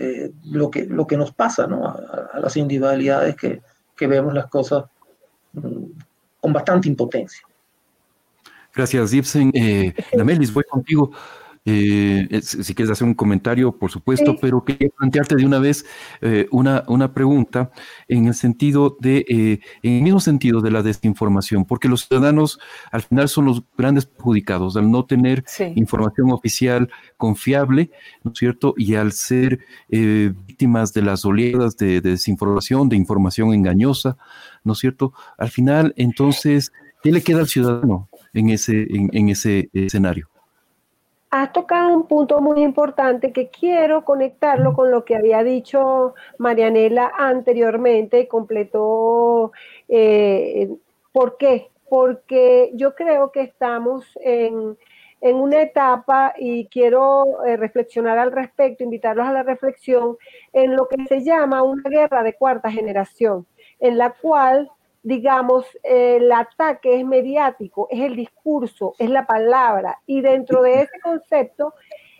[0.03, 1.87] eh, lo, que, lo que nos pasa ¿no?
[1.87, 3.61] a, las individualidades que,
[3.95, 4.85] que, vemos las cosas
[5.53, 5.85] mm,
[6.41, 7.43] con bastante impotencia.
[8.75, 9.51] Gracias, Gibson.
[9.53, 11.11] Eh, Lamelis, voy contigo.
[11.67, 15.85] Eh, si quieres hacer un comentario, por supuesto, pero quería plantearte de una vez
[16.23, 17.71] eh, una, una pregunta
[18.09, 22.59] en el sentido de, eh, en el mismo sentido de la desinformación, porque los ciudadanos
[22.91, 25.45] al final son los grandes perjudicados al no tener
[25.75, 27.91] información oficial confiable,
[28.25, 28.75] ¿no es cierto?
[28.79, 34.17] Y al ser víctimas de las oleadas de, desinformación, de información engañosa,
[34.65, 35.13] ¿no es cierto?
[35.37, 40.31] Al final, entonces, ¿qué le queda al ciudadano en ese, en ese escenario?
[41.31, 47.13] Has tocado un punto muy importante que quiero conectarlo con lo que había dicho Marianela
[47.17, 49.53] anteriormente y completó.
[49.89, 50.69] Eh,
[51.13, 51.71] ¿Por qué?
[51.89, 54.77] Porque yo creo que estamos en,
[55.23, 60.17] una etapa y quiero eh, reflexionar al respecto, invitarlos a la reflexión
[60.53, 63.47] en lo que se llama una guerra de cuarta generación,
[63.81, 64.71] en la cual
[65.03, 71.01] digamos, el ataque es mediático, es el discurso, es la palabra, y dentro de ese
[71.03, 71.75] concepto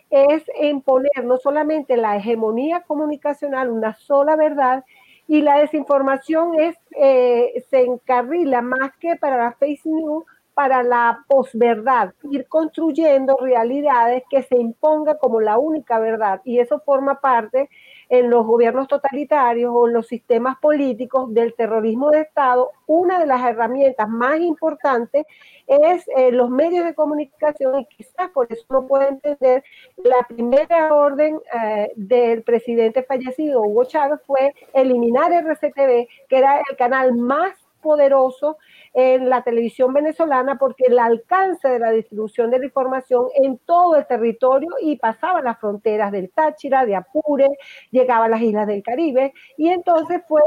[0.09, 4.83] es imponer no solamente la hegemonía comunicacional, una sola verdad,
[5.27, 11.23] y la desinformación es, eh, se encarrila más que para la face news, para la
[11.27, 17.69] posverdad, ir construyendo realidades que se imponga como la única verdad, y eso forma parte
[18.11, 23.25] en los gobiernos totalitarios o en los sistemas políticos del terrorismo de Estado, una de
[23.25, 25.25] las herramientas más importantes
[25.65, 29.63] es eh, los medios de comunicación y quizás por eso no puede entender
[29.95, 36.75] la primera orden eh, del presidente fallecido Hugo Chávez fue eliminar RCTV, que era el
[36.75, 38.57] canal más poderoso
[38.93, 43.95] en la televisión venezolana porque el alcance de la distribución de la información en todo
[43.95, 47.49] el territorio y pasaba las fronteras del Táchira, de Apure,
[47.91, 50.41] llegaba a las islas del Caribe y entonces fue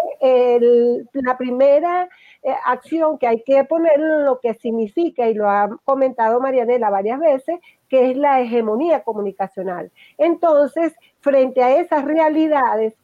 [1.12, 2.08] la primera
[2.42, 7.18] eh, acción que hay que poner lo que significa y lo ha comentado Marianela varias
[7.18, 9.90] veces, que es la hegemonía comunicacional.
[10.18, 12.94] Entonces, frente a esas realidades,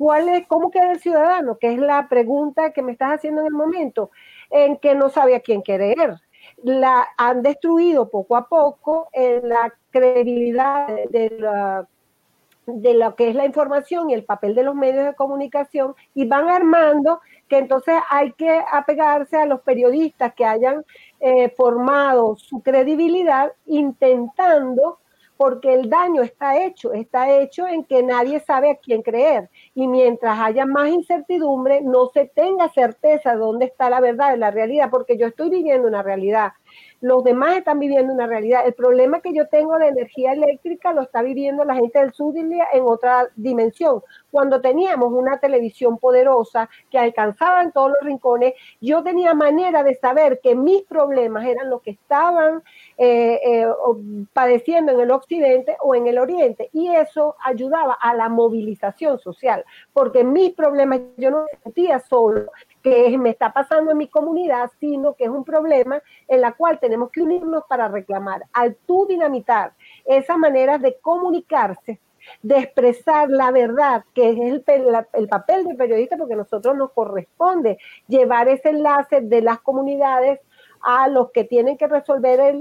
[0.00, 1.58] ¿cuál es, ¿cómo queda el ciudadano?
[1.58, 4.10] Que es la pregunta que me estás haciendo en el momento
[4.48, 6.18] en que no sabe a quién querer.
[6.62, 11.86] La han destruido poco a poco en la credibilidad de, la,
[12.64, 16.24] de lo que es la información y el papel de los medios de comunicación y
[16.24, 20.82] van armando que entonces hay que apegarse a los periodistas que hayan
[21.20, 24.99] eh, formado su credibilidad intentando
[25.40, 29.48] porque el daño está hecho, está hecho en que nadie sabe a quién creer.
[29.74, 34.36] Y mientras haya más incertidumbre, no se tenga certeza de dónde está la verdad, de
[34.36, 36.52] la realidad, porque yo estoy viviendo una realidad
[37.00, 38.66] los demás están viviendo una realidad.
[38.66, 42.34] El problema que yo tengo de energía eléctrica lo está viviendo la gente del sur
[42.36, 44.02] en otra dimensión.
[44.30, 49.94] Cuando teníamos una televisión poderosa que alcanzaba en todos los rincones, yo tenía manera de
[49.94, 52.62] saber que mis problemas eran los que estaban
[53.02, 53.66] eh, eh,
[54.34, 56.68] padeciendo en el occidente o en el oriente.
[56.74, 62.50] Y eso ayudaba a la movilización social, porque mis problemas yo no sentía solo
[62.82, 66.78] que me está pasando en mi comunidad, sino que es un problema en la cual
[66.78, 68.42] tenemos que unirnos para reclamar.
[68.52, 69.72] Al tú dinamitar
[70.04, 72.00] esa manera de comunicarse,
[72.42, 74.62] de expresar la verdad, que es el,
[75.14, 80.40] el, papel del periodista, porque a nosotros nos corresponde llevar ese enlace de las comunidades
[80.82, 82.60] a los que tienen que resolver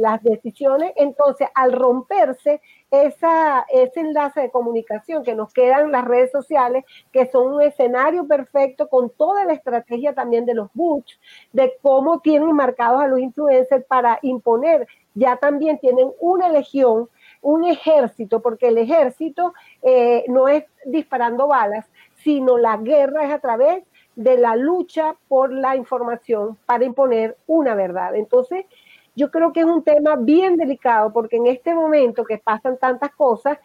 [0.00, 0.92] las decisiones.
[0.96, 7.26] Entonces, al romperse esa, ese enlace de comunicación que nos quedan las redes sociales, que
[7.30, 11.18] son un escenario perfecto con toda la estrategia también de los boots,
[11.52, 17.08] de cómo tienen marcados a los influencers para imponer, ya también tienen una legión,
[17.42, 19.52] un ejército, porque el ejército
[19.82, 23.84] eh, no es disparando balas, sino la guerra es a través
[24.18, 28.16] de la lucha por la información para imponer una verdad.
[28.16, 28.66] Entonces,
[29.14, 33.10] yo creo que es un tema bien delicado porque en este momento que pasan tantas
[33.14, 33.58] cosas,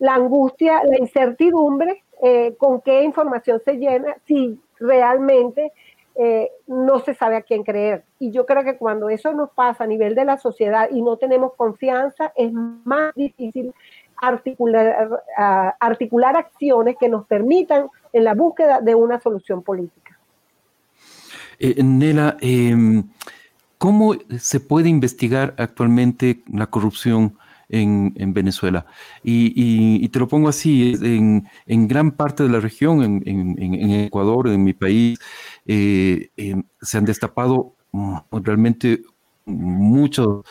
[0.00, 5.72] la angustia, la incertidumbre, eh, con qué información se llena, si realmente
[6.16, 8.02] eh, no se sabe a quién creer.
[8.18, 11.18] Y yo creo que cuando eso nos pasa a nivel de la sociedad y no
[11.18, 13.72] tenemos confianza, es más difícil
[14.16, 15.22] articular,
[15.78, 20.18] articular acciones que nos permitan en la búsqueda de una solución política.
[21.58, 23.04] Eh, Nela, em,
[23.78, 27.36] ¿cómo se puede investigar actualmente la corrupción
[27.68, 28.86] en, Venezuela?
[29.22, 34.72] Y, te lo pongo así, en, gran parte de la región, en, Ecuador, en mi
[34.72, 35.18] país,
[35.66, 39.02] eh, em, se han destapado mm, realmente
[39.44, 40.44] muchos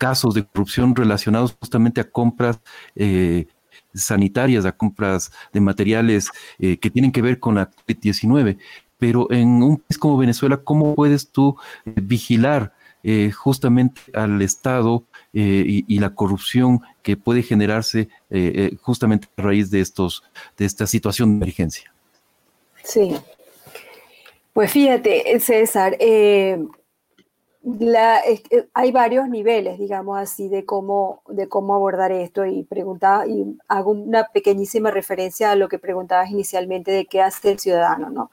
[0.00, 2.60] casos de corrupción relacionados justamente a compras
[2.96, 3.46] eh,
[3.94, 8.58] sanitarias, a compras de materiales eh, que tienen que ver con la COVID-19.
[8.98, 15.04] Pero en un país como Venezuela, ¿cómo puedes tú eh, vigilar eh, justamente al Estado
[15.32, 18.08] y, la corrupción que puede generarse
[18.82, 20.24] justamente a raíz de, estos,
[20.56, 21.94] de esta situación de emergencia?
[22.82, 23.16] Sí.
[24.52, 25.96] Pues fíjate, César,
[27.62, 28.22] la,
[28.72, 33.92] hay varios niveles, digamos así, de cómo, de cómo abordar esto y preguntaba, y hago
[33.92, 38.30] una pequeñísima referencia a lo que preguntabas inicialmente de qué hace el ciudadano, ¿no?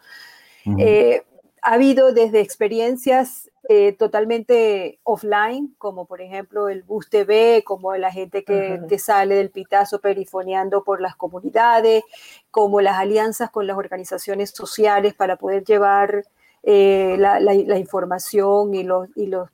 [0.78, 1.24] Eh,
[1.62, 8.12] ha habido desde experiencias eh, totalmente offline, como por ejemplo el Bus TV, como la
[8.12, 12.04] gente que, que, sale del pitazo perifoneando por las comunidades,
[12.52, 16.26] como las alianzas con las organizaciones sociales para poder llevar
[16.70, 19.08] eh, la, información y los,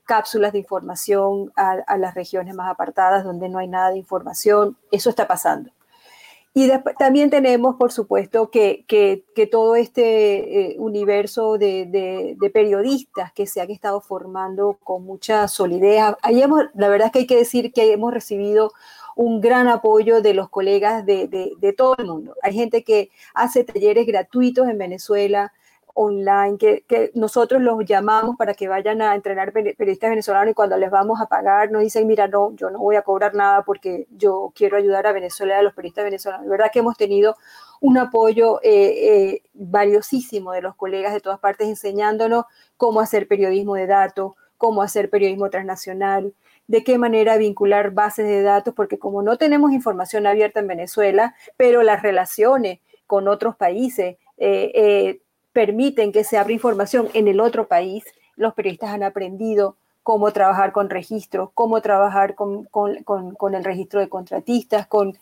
[0.04, 4.76] cápsulas de información a, las regiones más apartadas donde no hay nada de información.
[4.90, 5.70] Eso está pasando.
[6.56, 8.84] Y también tenemos, por supuesto, que,
[9.52, 16.02] todo este eh, universo de, periodistas que se han estado formando con mucha solidez.
[16.24, 18.72] Ahí hemos, la verdad es que hay que decir que hemos recibido
[19.16, 22.36] un gran apoyo de los colegas de, todo el mundo.
[22.42, 25.54] Hay gente que hace talleres gratuitos en Venezuela,
[25.94, 30.90] online, que, nosotros los llamamos para que vayan a entrenar periodistas venezolanos y cuando les
[30.90, 34.52] vamos a pagar nos dicen, mira, no, yo no voy a cobrar nada porque yo
[34.56, 36.48] quiero ayudar a Venezuela, a los periodistas venezolanos.
[36.48, 37.36] La verdad que hemos tenido
[37.80, 42.46] un apoyo eh, eh, valiosísimo de los colegas de todas partes enseñándonos
[42.78, 46.34] cómo hacer periodismo de datos, cómo hacer periodismo transnacional,
[46.66, 51.36] de qué manera vincular bases de datos, porque como no tenemos información abierta en Venezuela,
[51.58, 55.20] pero las relaciones con otros países, eh,
[55.54, 58.04] permiten que se abra información en el otro país.
[58.36, 62.68] Los periodistas han aprendido cómo trabajar con registros, cómo trabajar con,
[63.56, 65.18] el registro de contratistas, con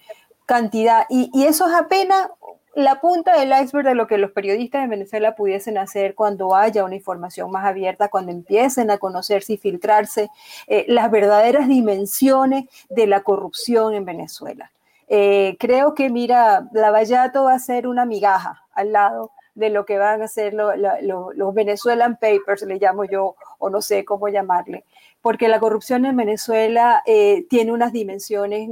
[0.45, 1.05] cantidad.
[1.09, 2.29] Y, eso es apenas
[2.73, 6.85] la punta del iceberg de lo que los periodistas de Venezuela pudiesen hacer cuando haya
[6.85, 10.29] una información más abierta, cuando empiecen a conocerse y filtrarse
[10.67, 14.71] eh, las verdaderas dimensiones de la corrupción en Venezuela.
[15.09, 19.97] Eh, creo que, mira, Lavallato va a ser una migaja al lado de lo que
[19.97, 24.85] van a ser los Venezuelan Papers, le llamo yo, o no sé cómo llamarle,
[25.21, 28.69] porque la corrupción en Venezuela eh, tiene unas dimensiones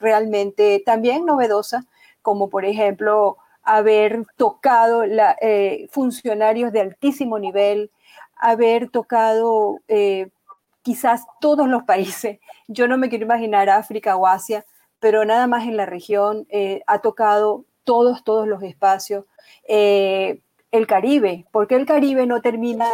[0.00, 1.84] realmente también novedosas,
[2.22, 7.90] como por ejemplo haber tocado la, eh, funcionarios de altísimo nivel,
[8.36, 10.28] haber tocado eh,
[10.82, 12.40] quizás todos los países.
[12.68, 14.64] Yo no me quiero imaginar África o Asia
[15.00, 16.48] pero nada más en la región,
[16.86, 19.26] ha tocado todos, todos los espacios.
[19.68, 20.40] Eh,
[20.70, 22.86] el Caribe, ¿por qué el Caribe no termina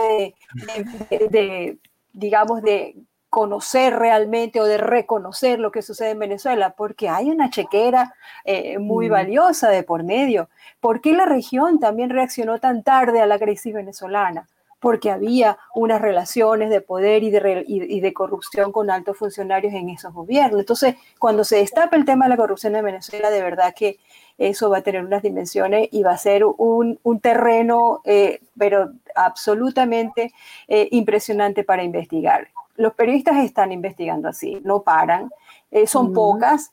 [1.31, 1.79] de,
[2.13, 2.97] digamos, de
[3.31, 8.79] conocer realmente o de reconocer lo que sucede en Venezuela, porque hay una chequera eh,
[8.79, 9.13] muy mm.
[9.13, 10.51] valiosa de por medio.
[10.81, 14.49] ¿Por qué la región también reaccionó tan tarde a la crisis venezolana?
[14.81, 19.91] Porque había unas relaciones de poder y de, y de corrupción con altos funcionarios en
[19.91, 20.59] esos gobiernos.
[20.59, 23.99] Entonces, cuando se destapa el tema de la corrupción en Venezuela, de verdad que
[24.41, 30.33] eso va a tener unas dimensiones y va a ser un, terreno, eh, pero absolutamente
[30.67, 32.49] eh, impresionante para investigar.
[32.77, 35.31] Los periodistas están investigando así, no paran,
[35.71, 36.73] eh, son pocas,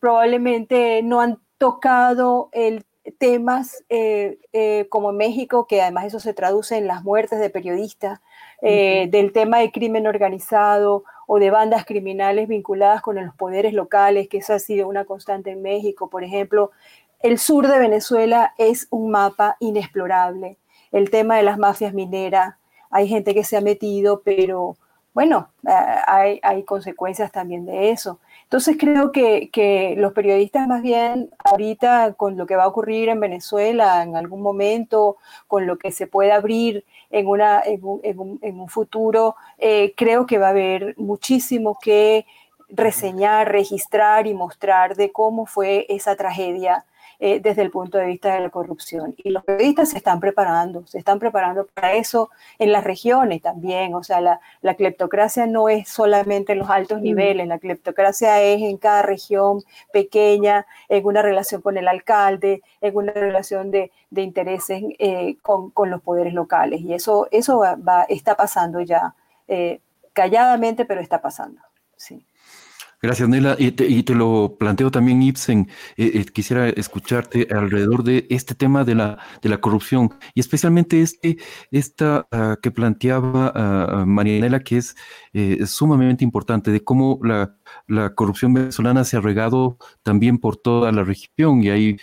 [0.00, 2.84] probablemente no han tocado el
[3.18, 3.84] temas
[4.90, 8.20] como México, que además eso se traduce en las muertes de periodistas,
[8.62, 14.38] del tema de crimen organizado o de bandas criminales vinculadas con los poderes locales, que
[14.38, 16.70] eso ha sido una constante en México, por ejemplo.
[17.20, 20.56] El sur de Venezuela es un mapa inexplorable.
[20.90, 22.54] El tema de las mafias mineras,
[22.88, 24.78] hay gente que se ha metido, pero
[25.18, 28.20] bueno, eh, hay, consecuencias también de eso.
[28.44, 33.18] Entonces creo que, los periodistas más bien ahorita con lo que va a ocurrir en
[33.18, 35.16] Venezuela en algún momento,
[35.48, 40.94] con lo que se puede abrir en, un, futuro, eh, creo que va a haber
[40.98, 42.24] muchísimo que
[42.68, 46.84] reseñar, registrar y mostrar de cómo fue esa tragedia
[47.20, 49.14] eh, desde el punto de vista de la corrupción.
[49.16, 53.94] Y los periodistas se están preparando, se están preparando para eso en las regiones también.
[53.96, 57.02] O sea, la, la cleptocracia no es solamente en los altos mm.
[57.02, 59.62] niveles, la cleptocracia es en cada región
[59.92, 65.70] pequeña, en una relación con el alcalde, en una relación de, de intereses eh, con,
[65.70, 66.80] con, los poderes locales.
[66.82, 69.14] Y eso, eso va, está pasando ya,
[69.48, 69.80] eh,
[70.12, 71.60] calladamente, pero está pasando.
[71.96, 72.24] Sí.
[73.00, 73.54] Gracias, Nela.
[73.58, 75.68] Y te, lo planteo también, Ibsen.
[75.96, 81.00] Eh, eh, quisiera escucharte alrededor de este tema de la, de la corrupción y especialmente
[81.00, 81.38] este,
[81.70, 84.96] esta ah, que planteaba uh, Marianela, que es
[85.32, 87.54] eh, sumamente importante, de cómo la,
[87.86, 91.96] la, corrupción venezolana se ha regado también por toda la región y hay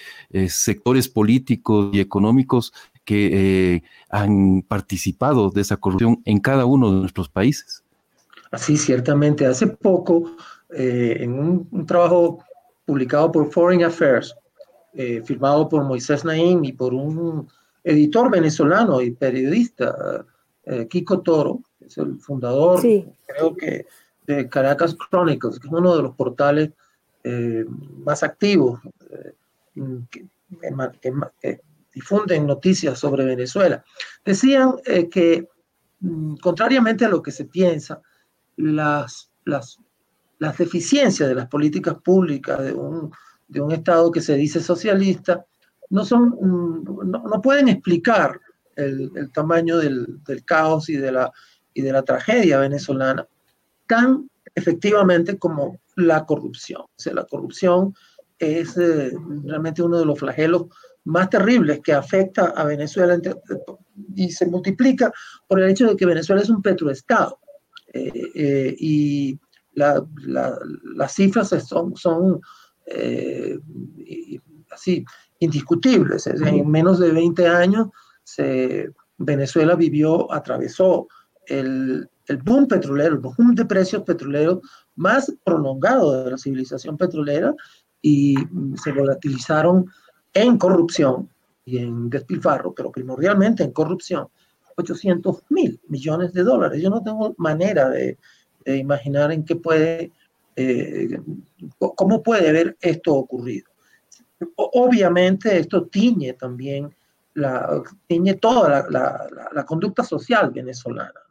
[0.48, 2.72] sectores políticos y económicos
[3.04, 7.84] que han participado de esa corrupción en cada uno de nuestros países.
[8.52, 9.46] Así, ciertamente.
[9.46, 10.38] Hace poco
[10.78, 12.44] eh, en un, trabajo
[12.84, 14.36] publicado por Foreign Affairs,
[14.94, 17.48] eh, firmado por Moisés Naim y por un
[17.82, 20.26] editor venezolano y periodista,
[20.66, 23.86] eh, Kiko Toro, que es el fundador, creo que,
[24.28, 26.72] de Caracas Chronicles, que es uno de los portales
[28.04, 28.80] más activos
[29.74, 30.26] que,
[31.42, 31.62] que,
[31.94, 33.84] difunden noticias sobre Venezuela.
[34.26, 34.76] Decían
[35.10, 35.48] que,
[36.02, 38.02] mm, contrariamente a lo que se piensa,
[38.58, 39.80] las, las
[40.40, 43.12] las deficiencias de las políticas públicas de un,
[43.48, 45.46] de un Estado que se dice socialista
[45.90, 48.40] no, son, mm, no, pueden explicar
[48.76, 51.32] el, el tamaño del, del, caos y de, la,
[51.74, 53.28] y de la tragedia venezolana
[53.88, 56.82] tan efectivamente como la corrupción.
[56.82, 57.94] O sea, la corrupción
[58.40, 59.12] es eh,
[59.44, 60.66] realmente uno de los flagelos
[61.06, 63.20] más terribles que afecta a Venezuela
[64.16, 65.14] y se multiplica
[65.48, 67.40] por el hecho de que Venezuela es un petroestado.
[67.94, 69.40] Eh, eh, y
[69.76, 72.42] las cifras son, son
[72.88, 73.60] eh,
[74.72, 75.06] así
[75.40, 76.28] indiscutibles.
[76.28, 77.90] En menos de 20 años
[78.24, 81.08] se, Venezuela vivió, atravesó
[81.46, 84.60] el, el boom petrolero, el boom de precios petroleros
[84.96, 87.54] más prolongado de la civilización petrolera
[88.02, 88.36] y
[88.82, 89.86] se volatilizaron
[90.34, 91.30] en corrupción
[91.64, 94.28] y en despilfarro, pero primordialmente en corrupción,
[94.78, 96.82] 800 mil millones de dólares.
[96.82, 98.18] Yo no tengo manera de,
[98.66, 100.11] imaginar en qué puede,
[100.55, 101.20] eh,
[101.78, 103.70] cómo puede haber esto ocurrido.
[104.55, 106.93] Obviamente esto tiñe también,
[107.34, 111.22] la, tiñe toda la, conducta social venezolana.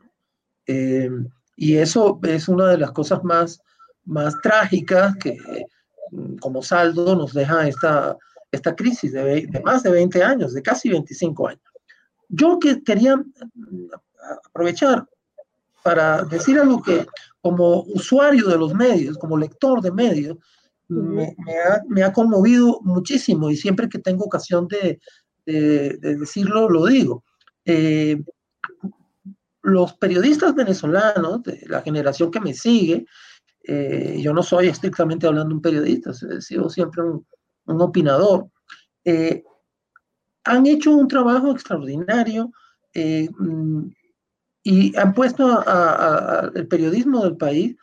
[0.66, 1.11] Eh,
[1.57, 3.61] y eso es una de las cosas más,
[4.05, 5.39] más trágicas que
[6.41, 8.16] como saldo nos deja esta,
[8.51, 11.62] esta crisis de, de, más de 20 años, de casi 25 años.
[12.28, 13.22] Yo que quería
[14.45, 15.07] aprovechar
[15.85, 17.07] para decir algo que
[17.43, 20.39] como usuario de los medios, como lector de medios,
[20.89, 24.99] me, ha, conmovido muchísimo y siempre que tengo ocasión de,
[25.45, 27.22] decirlo, lo digo.
[27.66, 28.18] Eh,
[29.62, 33.05] los periodistas venezolanos, de la generación que me sigue,
[33.62, 37.26] eh, yo no soy estrictamente hablando un periodista, he sido siempre un,
[37.66, 38.47] opinador,
[39.05, 39.45] eh,
[40.45, 42.51] han hecho un trabajo extraordinario
[42.95, 43.89] mm,
[44.65, 47.77] y han puesto al periodismo del país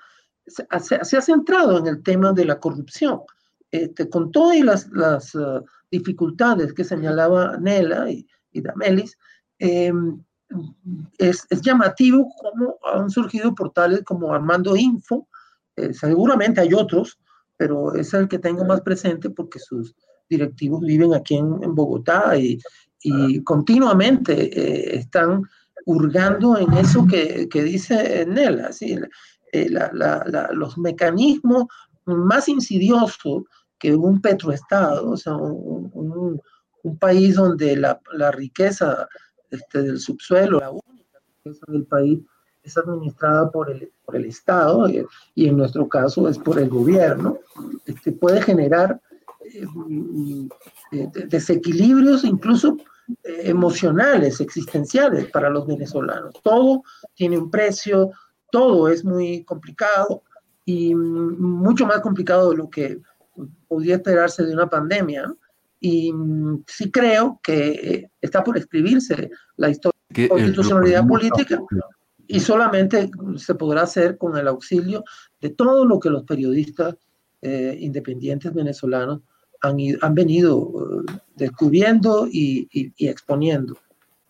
[0.47, 3.21] se, ha centrado en el tema de la corrupción.
[3.69, 9.17] Este, con todas las, las uh, dificultades que señalaba Nela y, Damelis,
[9.59, 10.21] em,
[11.17, 15.29] es, es, llamativo cómo han surgido portales como Armando Info,
[15.77, 17.17] eh, seguramente hay otros,
[17.55, 19.95] pero es el que tengo más presente porque sus
[20.29, 22.59] directivos viven aquí en, Bogotá y,
[23.03, 25.43] y continuamente eh, están
[25.85, 28.97] hurgando en eso que, que dice Nela, ¿sí?
[29.53, 29.69] Eh,
[30.53, 31.65] los mecanismos
[32.05, 33.43] más insidiosos
[33.77, 36.39] que un petroestado, o sea, un,
[36.99, 39.07] país donde la, riqueza
[39.49, 42.19] este, del subsuelo, la única riqueza del país,
[42.63, 45.03] es administrada por el, por el Estado y,
[45.35, 47.39] y, en nuestro caso es por el gobierno,
[47.85, 49.01] este, puede generar
[49.53, 49.65] eh,
[50.91, 52.77] eh, desequilibrios incluso
[53.23, 56.33] emocionales, existenciales para los venezolanos.
[56.43, 56.83] Todo
[57.13, 58.11] tiene un precio,
[58.51, 60.23] todo es muy complicado
[60.65, 62.99] y mucho más complicado de lo que
[63.67, 65.33] podría esperarse de una pandemia.
[65.79, 66.13] Y
[66.67, 71.59] sí creo que está por escribirse la historia de constitucionalidad política
[72.27, 75.03] y solamente se podrá hacer con el auxilio
[75.39, 76.95] de todo lo que los periodistas
[77.41, 79.21] eh, independientes venezolanos
[79.61, 83.77] han, han venido eh, descubriendo y, y, exponiendo.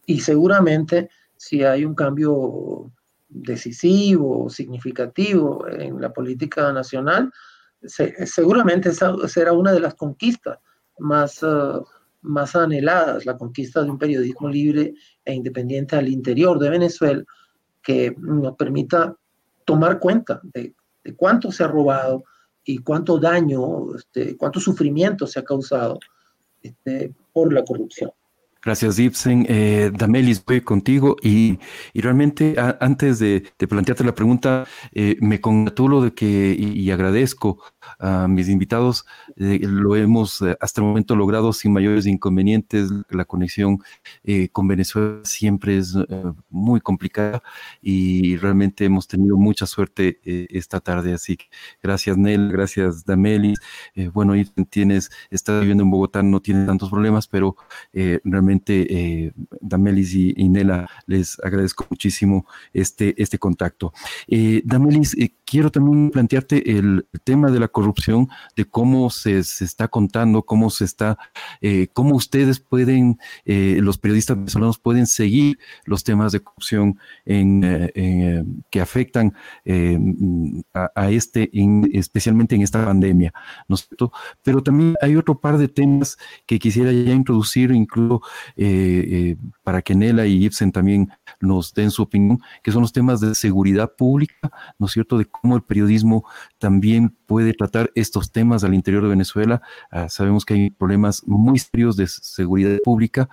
[0.06, 2.92] Y seguramente si hay un cambio
[3.30, 7.32] decisivo, significativo en la política nacional,
[7.84, 10.60] seguramente esa será una de las conquistas
[11.00, 11.84] más, uh,
[12.22, 14.94] más anheladas, la conquista de un periodismo libre
[15.26, 17.24] e independiente al interior de Venezuela,
[17.82, 19.16] que nos permita
[19.66, 22.24] tomar cuenta de, de cuánto se ha robado
[22.72, 26.00] y cuánto daño, este, cuánto sufrimiento se ha causado
[26.62, 28.12] este, por la corrupción.
[28.64, 29.46] Gracias, Ibsen.
[29.50, 31.58] Eh, Damelis, voy contigo y,
[31.96, 37.58] realmente antes de, de, plantearte la pregunta, eh, me congratulo de que y, agradezco
[38.00, 39.06] a mis invitados.
[39.36, 42.90] Eh, lo hemos eh, hasta el momento logrado sin mayores inconvenientes.
[43.10, 43.80] La conexión
[44.24, 45.96] eh, con Venezuela siempre es
[46.50, 47.42] muy complicada
[47.82, 51.14] y realmente hemos tenido mucha suerte esta tarde.
[51.14, 51.46] Así que
[51.82, 53.60] gracias, Nel, gracias, Damelis.
[54.14, 54.34] bueno,
[54.70, 57.56] tienes, está viviendo en Bogotá, no tiene tantos problemas, pero
[58.24, 63.94] realmente eh, Damelis y, Nela, les agradezco muchísimo este, este contacto.
[64.28, 69.90] Eh, Damelis, eh, quiero también plantearte el, tema de la corrupción, de cómo se, está
[69.90, 71.18] contando, cómo se está,
[71.60, 78.80] eh, cómo ustedes pueden, los periodistas venezolanos pueden seguir los temas de corrupción en, que
[78.80, 79.34] afectan
[80.74, 81.52] a, este,
[81.92, 83.34] especialmente en esta pandemia,
[83.68, 84.14] ¿no es cierto?
[84.44, 88.22] Pero también hay otro par de temas que quisiera ya introducir, incluso
[88.56, 92.94] eh, eh, para que Nela y Ibsen también nos den su opinión, que son los
[92.94, 96.24] temas de seguridad pública, ¿no es cierto?, de cómo el periodismo
[96.60, 99.62] también puede tratar estos temas al interior de Venezuela.
[99.90, 103.30] Ah, sabemos que hay problemas muy serios de seguridad pública.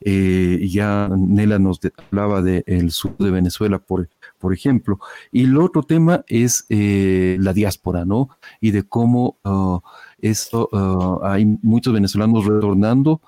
[0.00, 1.80] Eh, ya Nela nos
[2.10, 4.08] hablaba del sur de Venezuela, por,
[4.52, 4.98] ejemplo.
[5.30, 8.30] Y el otro tema es la diáspora, ¿no?
[8.60, 9.80] Y de cómo uh,
[10.18, 13.20] esto, uh, hay muchos venezolanos retornando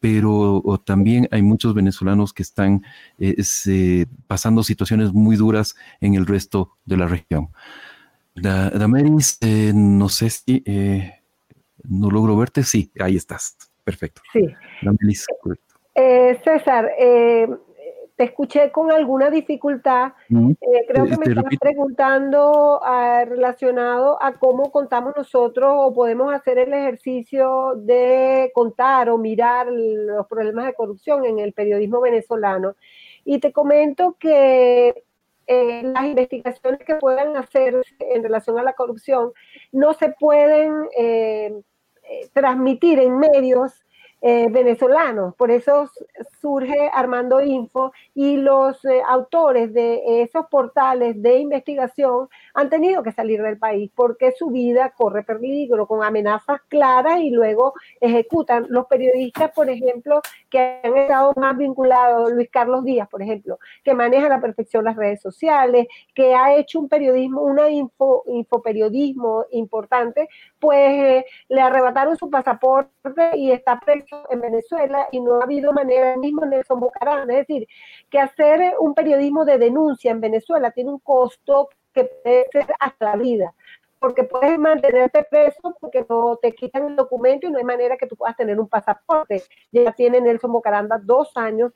[0.00, 2.82] pero también hay muchos venezolanos que están
[3.18, 7.50] eh, pasando situaciones muy duras en el resto de la región.
[8.34, 11.20] Damaris, eh, no sé si eh,
[11.84, 12.62] no logro verte.
[12.62, 13.56] Sí, ahí estás.
[13.84, 14.22] Perfecto.
[14.32, 14.46] Sí.
[14.82, 15.74] Damaris, correcto.
[16.44, 16.88] César,
[18.20, 20.12] te escuché con alguna dificultad.
[20.28, 26.58] Eh, creo que me estás preguntando ah, relacionado a cómo contamos nosotros o podemos hacer
[26.58, 32.76] el ejercicio de contar o mirar los problemas de corrupción en el periodismo venezolano.
[33.24, 35.02] Y te comento que
[35.46, 39.32] eh, las investigaciones que puedan hacer en relación a la corrupción
[39.72, 41.58] no se pueden eh,
[42.34, 43.82] transmitir en medios
[44.22, 45.34] eh, venezolanos.
[45.34, 45.90] Por eso
[46.40, 53.12] surge Armando Info y los eh, autores de esos portales de investigación han tenido que
[53.12, 58.66] salir del país porque su vida corre peligro con amenazas claras y luego ejecutan.
[58.68, 63.94] Los periodistas, por ejemplo, que han estado más vinculados, Luis Carlos Díaz, por ejemplo, que
[63.94, 69.46] maneja a la perfección las redes sociales, que ha hecho un periodismo, una info, infoperiodismo
[69.52, 70.28] importante,
[70.58, 72.90] pues eh, le arrebataron su pasaporte
[73.36, 77.66] y está preso en Venezuela y no ha habido manera, mismo Nelson Bucarán, es decir,
[78.08, 83.04] que hacer un periodismo de denuncia en Venezuela tiene un costo que puede ser hasta
[83.04, 83.54] la vida,
[83.98, 88.06] porque puedes mantenerte preso porque no te quitan el documento y no hay manera que
[88.06, 89.42] tú puedas tener un pasaporte.
[89.72, 91.72] Ya tiene Nelson Bocaranda dos años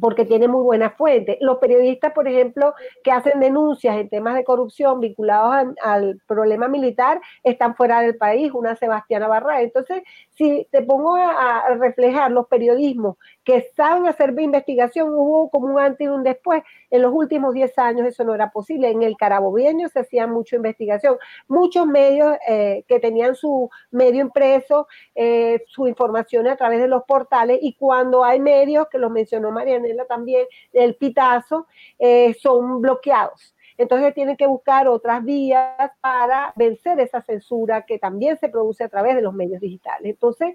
[0.00, 1.38] porque tiene muy buena fuente.
[1.40, 7.20] Los periodistas, por ejemplo, que hacen denuncias en temas de corrupción vinculados al problema militar,
[7.42, 9.62] están fuera del país, una Sebastiana Barra.
[9.62, 10.02] Entonces,
[10.36, 16.04] si te pongo a, reflejar los periodismos que saben hacer investigación, hubo como un antes
[16.04, 16.62] y un después.
[16.90, 18.90] En los últimos 10 años eso no era posible.
[18.90, 21.16] En el Carabobeño se hacía mucha investigación.
[21.48, 27.04] Muchos medios eh, que tenían su medio impreso, eh, su información a través de los
[27.04, 31.66] portales, y cuando hay medios, que los mencionó Marianela también, el pitazo,
[31.98, 33.55] eh, son bloqueados.
[33.78, 38.88] Entonces tienen que buscar otras vías para vencer esa censura que también se produce a
[38.88, 40.12] través de los medios digitales.
[40.12, 40.54] Entonces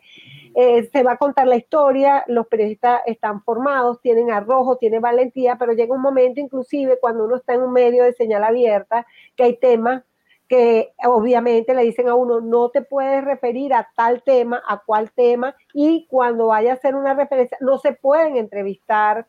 [0.56, 5.58] eh, se va a contar la historia, los periodistas están formados, tienen arrojo, tienen valentía,
[5.58, 9.06] pero llega un momento inclusive cuando uno está en un medio de señal abierta,
[9.36, 10.04] que hay temas
[10.52, 15.10] que obviamente le dicen a uno, no te puedes referir a tal tema, a cuál
[15.12, 19.26] tema, y cuando vaya a hacer una referencia, no se pueden entrevistar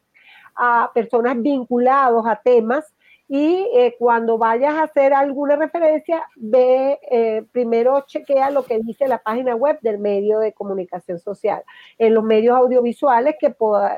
[0.57, 2.93] a personas vinculados a temas
[3.28, 9.08] y eh, cuando vayas a hacer alguna referencia, ve, eh, primero chequea lo que dice
[9.08, 11.62] la página web del medio de comunicación social.
[11.98, 13.54] En los medios audiovisuales que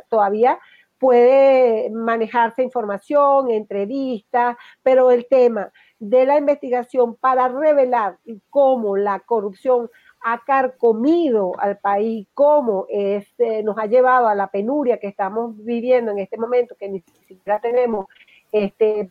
[0.08, 0.58] todavía
[0.98, 8.18] puede manejarse información, entrevistas, pero el tema de la investigación para revelar
[8.50, 9.90] cómo la corrupción
[10.26, 16.12] ha carcomido al país, cómo este, nos ha llevado a la penuria que estamos viviendo
[16.12, 18.06] en este momento, que ni siquiera tenemos
[18.54, 19.10] este,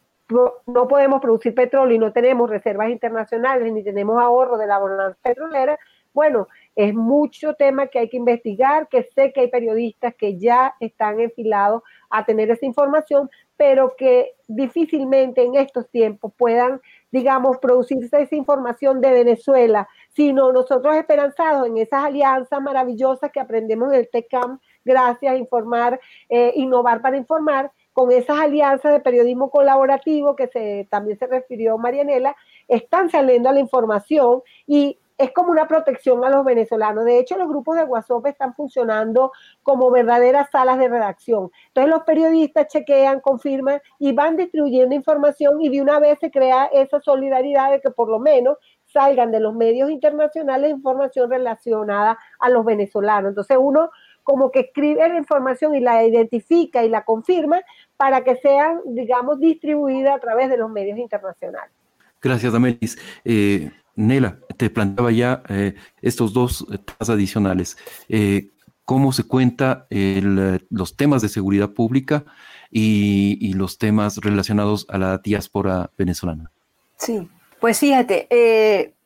[0.66, 5.18] no podemos producir petróleo y no tenemos reservas internacionales ni tenemos ahorro de la bonanza
[5.22, 5.78] petrolera,
[6.14, 10.76] bueno, es mucho tema que hay que investigar, que sé que hay periodistas que ya
[10.80, 16.82] están enfilados a tener esa información, pero que difícilmente en estos tiempos puedan,
[17.12, 23.92] digamos, producirse esa información de Venezuela, sino nosotros esperanzados en esas alianzas maravillosas que aprendemos
[23.92, 29.50] en el TECAM, gracias a informar, eh, innovar para informar, con esas alianzas de periodismo
[29.50, 32.36] colaborativo que se, también se refirió Marianela,
[32.68, 37.06] están saliendo a la información y es como una protección a los venezolanos.
[37.06, 39.32] De hecho, los grupos de WhatsApp están funcionando
[39.62, 41.52] como verdaderas salas de redacción.
[41.68, 46.66] Entonces, los periodistas chequean, confirman y van distribuyendo información y de una vez se crea
[46.66, 52.50] esa solidaridad de que por lo menos salgan de los medios internacionales información relacionada a
[52.50, 53.30] los venezolanos.
[53.30, 53.92] Entonces, uno
[54.24, 57.62] como que escribe la información y la identifica y la confirma
[57.98, 61.72] para que sean, digamos, distribuidas a través de los medios internacionales.
[62.22, 62.98] Gracias, Amelis.
[63.26, 67.78] Eh, Nela, te planteaba ya eh, estos dos temas adicionales.
[68.08, 68.50] Eh,
[68.86, 69.88] ¿Cómo se cuenta
[70.70, 72.26] los temas de seguridad pública
[72.70, 76.52] y, los temas relacionados a la diáspora venezolana?
[76.98, 77.30] Sí,
[77.62, 78.28] pues fíjate,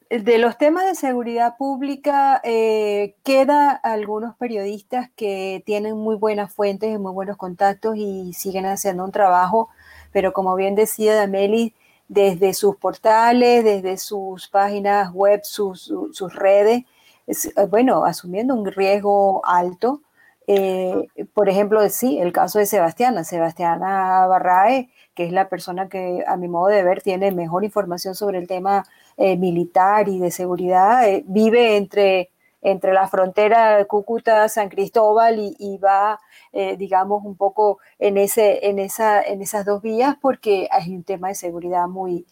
[0.09, 6.93] de los temas de seguridad pública, eh, queda algunos periodistas que tienen muy buenas fuentes
[6.93, 9.69] y muy buenos contactos y siguen haciendo un trabajo,
[10.11, 11.73] pero como bien decía Dameli,
[12.07, 15.91] desde sus portales, desde sus páginas web, sus,
[16.33, 16.83] redes,
[17.27, 20.01] eh, bueno, asumiendo un riesgo alto.
[20.47, 26.23] Eh, por ejemplo, sí, el caso de Sebastiana, Sebastiana Barrae, que es la persona que
[26.25, 28.85] a mi modo de ver tiene mejor información sobre el tema
[29.19, 32.29] eh, militar y de seguridad, eh, vive entre,
[32.61, 36.19] entre la frontera de Cúcuta, San Cristóbal y, va,
[36.53, 41.03] eh, digamos, un poco en, ese, en, esa, en esas dos vías porque hay un
[41.03, 42.27] tema de seguridad muy,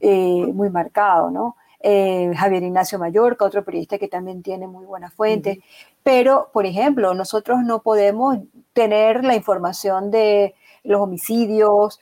[0.00, 1.56] muy marcado, ¿no?
[1.80, 5.58] Javier Ignacio Mallorca, otro periodista que también tiene muy buenas fuentes,
[6.02, 8.38] pero, por ejemplo, nosotros no podemos
[8.72, 12.00] tener la información de los homicidios,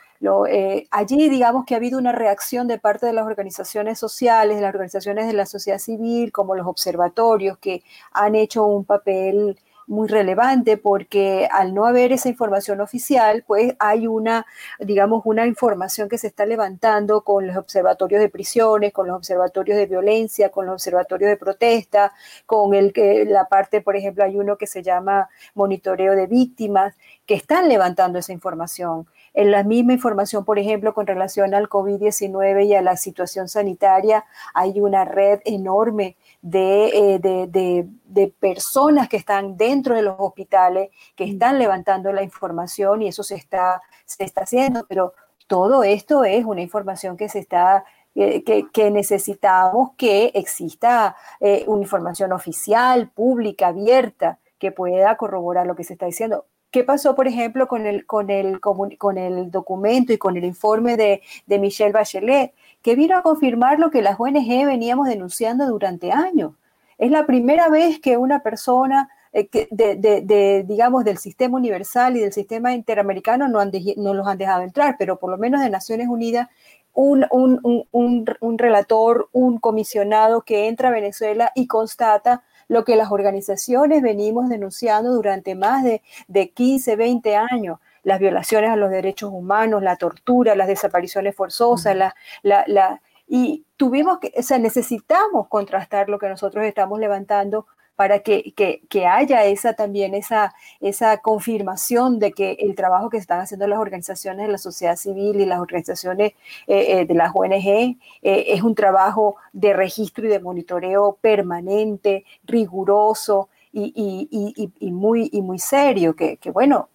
[0.48, 4.62] eh, allí digamos que ha habido una reacción de parte de las organizaciones sociales, de
[4.62, 10.08] las organizaciones de la sociedad civil, como los observatorios, que han hecho un papel muy
[10.08, 14.46] relevante porque al no haber esa información oficial, pues hay una,
[14.78, 19.76] digamos, una información que se está levantando con los observatorios de prisiones, con los observatorios
[19.76, 22.12] de violencia, con los observatorios de protesta,
[22.46, 26.94] con el que la parte, por ejemplo, hay uno que se llama monitoreo de víctimas,
[27.26, 29.06] que están levantando esa información.
[29.34, 34.24] En la misma información, por ejemplo, con relación al COVID-19 y a la situación sanitaria,
[34.54, 41.24] hay una red enorme de, eh, de, personas que están dentro de los hospitales, que
[41.24, 45.14] están levantando la información y eso se está, se está haciendo, pero
[45.46, 51.82] todo esto es una información que se está eh, que, necesitamos que exista eh, una
[51.82, 56.44] información oficial, pública, abierta, que pueda corroborar lo que se está diciendo.
[56.72, 60.96] ¿Qué pasó, por ejemplo, con el, con el, con el documento y con el informe
[60.96, 66.10] de, de Michelle Bachelet, que vino a confirmar lo que las ONG veníamos denunciando durante
[66.10, 66.52] años?
[66.98, 72.32] Es la primera vez que una persona eh, de, digamos, del sistema universal y del
[72.32, 76.08] sistema interamericano no, han no los han dejado entrar, pero por lo menos de Naciones
[76.08, 76.48] Unidas
[76.94, 84.02] un, un, relator, un comisionado que entra a Venezuela y constata lo que las organizaciones
[84.02, 89.82] venimos denunciando durante más de, de 15, 20 años, las violaciones a los derechos humanos,
[89.82, 96.18] la tortura, las desapariciones forzosas, la, la, y tuvimos que, o sea, necesitamos contrastar lo
[96.18, 97.66] que nosotros estamos levantando
[97.96, 103.40] para que, que, haya esa también esa, esa confirmación de que el trabajo que están
[103.40, 106.32] haciendo las organizaciones de la sociedad civil y las organizaciones
[106.66, 112.24] eh, eh, de las ONG eh, es un trabajo de registro y de monitoreo permanente,
[112.44, 116.88] riguroso y, y, y, muy, y muy serio, que, que bueno,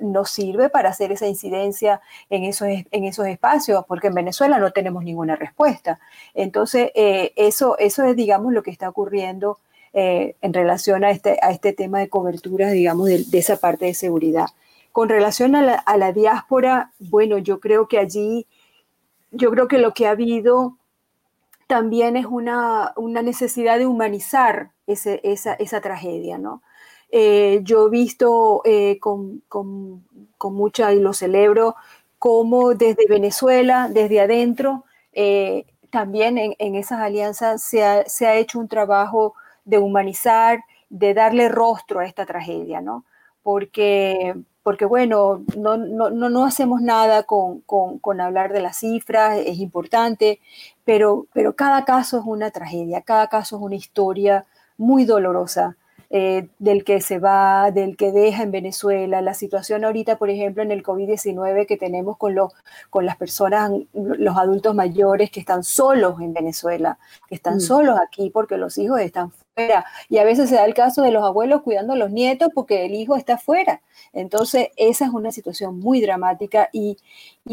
[0.00, 2.00] nos sirve para hacer esa incidencia
[2.30, 5.98] en esos, en esos espacios, porque en Venezuela no tenemos ninguna respuesta.
[6.32, 9.58] Entonces, eso, eso es, digamos, lo que está ocurriendo
[9.94, 13.92] eh, en relación a este, a este tema de cobertura, digamos, de, esa parte de
[13.92, 14.46] seguridad.
[14.90, 18.46] Con relación a la, a la, diáspora, bueno, yo creo que allí,
[19.32, 20.78] yo creo que lo que ha habido
[21.66, 26.62] también es una, una necesidad de humanizar ese, esa, esa, tragedia, ¿no?
[27.10, 30.06] Eh, yo he visto eh, con, con,
[30.38, 31.76] con, mucha, y lo celebro,
[32.18, 34.84] cómo desde Venezuela, desde adentro,
[35.90, 39.34] también en, en, esas alianzas se ha, se ha hecho un trabajo
[39.64, 43.04] de humanizar, de darle rostro a esta tragedia, ¿no?
[43.42, 49.58] Porque, porque bueno, no, no, no hacemos nada con, con, hablar de las cifras, es
[49.58, 50.40] importante,
[50.84, 54.44] pero, pero cada caso es una tragedia, cada caso es una historia
[54.76, 55.76] muy dolorosa.
[56.14, 60.62] Eh, del que se va, del que deja en Venezuela, la situación ahorita, por ejemplo,
[60.62, 62.34] en el COVID-19 que tenemos con,
[62.90, 66.98] con las personas, los adultos mayores que están solos en Venezuela,
[67.28, 67.60] que están mm.
[67.60, 69.32] solos aquí porque los hijos están
[70.08, 72.86] y a veces se da el caso de los abuelos cuidando a los nietos porque
[72.86, 73.82] el hijo está fuera.
[74.14, 76.96] Entonces, esa es una situación muy dramática y,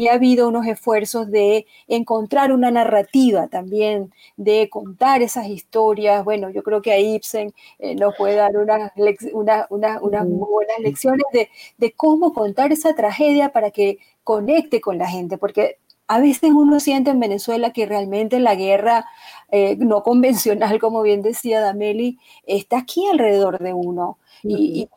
[0.08, 6.24] ha habido unos esfuerzos de encontrar una narrativa también, de contar esas historias.
[6.24, 11.50] Bueno, yo creo que a Ibsen eh, nos puede dar unas muy buenas lecciones de,
[11.76, 15.78] de cómo contar esa tragedia para que conecte con la gente, porque
[16.10, 19.06] a veces uno siente en Venezuela que realmente la guerra
[19.52, 24.18] eh, no convencional, como bien decía Dameli, está aquí alrededor de uno.
[24.42, 24.88] Y,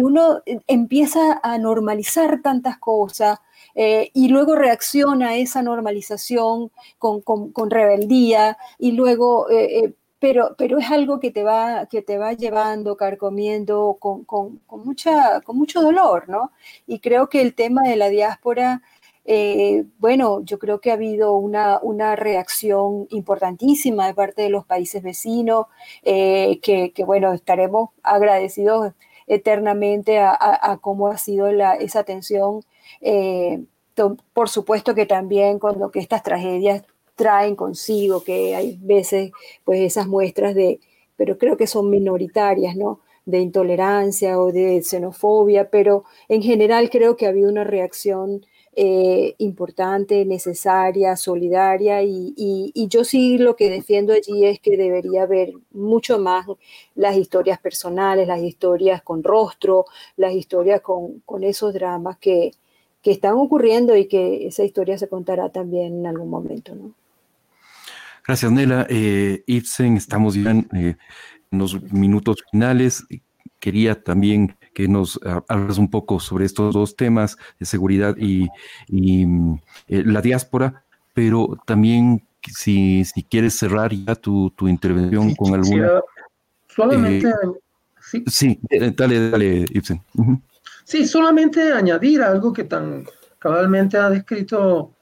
[0.00, 3.38] uno empieza a normalizar tantas cosas
[3.74, 9.50] eh, y luego reacciona a esa normalización con, rebeldía y luego...
[9.50, 14.60] Eh, pero, pero es algo que te va, que te va llevando, carcomiendo con, con,
[14.70, 16.52] mucha, con mucho dolor, ¿no?
[16.86, 18.82] Y creo que el tema de la diáspora
[19.28, 21.80] eh, bueno, yo creo que ha habido una,
[22.16, 25.66] reacción importantísima de parte de los países vecinos,
[26.02, 28.92] eh, que, bueno, estaremos agradecidos
[29.26, 32.62] eternamente a, cómo ha sido esa atención.
[33.00, 33.64] Eh,
[34.32, 36.84] por supuesto que también cuando que estas tragedias
[37.16, 39.32] traen consigo, que hay veces
[39.64, 40.80] pues esas muestras de,
[41.16, 43.00] pero creo que son minoritarias, ¿no?
[43.26, 48.46] de intolerancia o de xenofobia, pero en general creo que ha habido una reacción
[48.78, 52.34] eh, importante, necesaria, solidaria y,
[52.90, 56.44] yo sí lo que defiendo allí es que debería haber mucho más
[56.94, 59.86] las historias personales, las historias con rostro,
[60.18, 62.52] las historias con, esos dramas que,
[63.02, 66.76] están ocurriendo y que esa historia se contará también en algún momento.
[68.26, 68.84] Gracias, Nela.
[68.90, 70.96] Eh, estamos ya en eh,
[71.50, 73.04] los minutos finales.
[73.60, 78.46] Quería también que nos ah, hablas un poco sobre estos dos temas de seguridad y,
[78.90, 79.54] mm,
[79.88, 86.02] eh, la diáspora, pero también si, si quieres cerrar ya tu, intervención con alguna...
[86.68, 87.26] Solamente...
[88.12, 88.60] Eh, sí.
[88.68, 90.02] Eh, dale, dale, Ibsen.
[90.84, 93.06] Sí, solamente añadir algo que tan
[93.38, 94.92] cabalmente ha descrito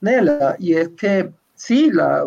[0.00, 2.24] Nela, y es que sí, la,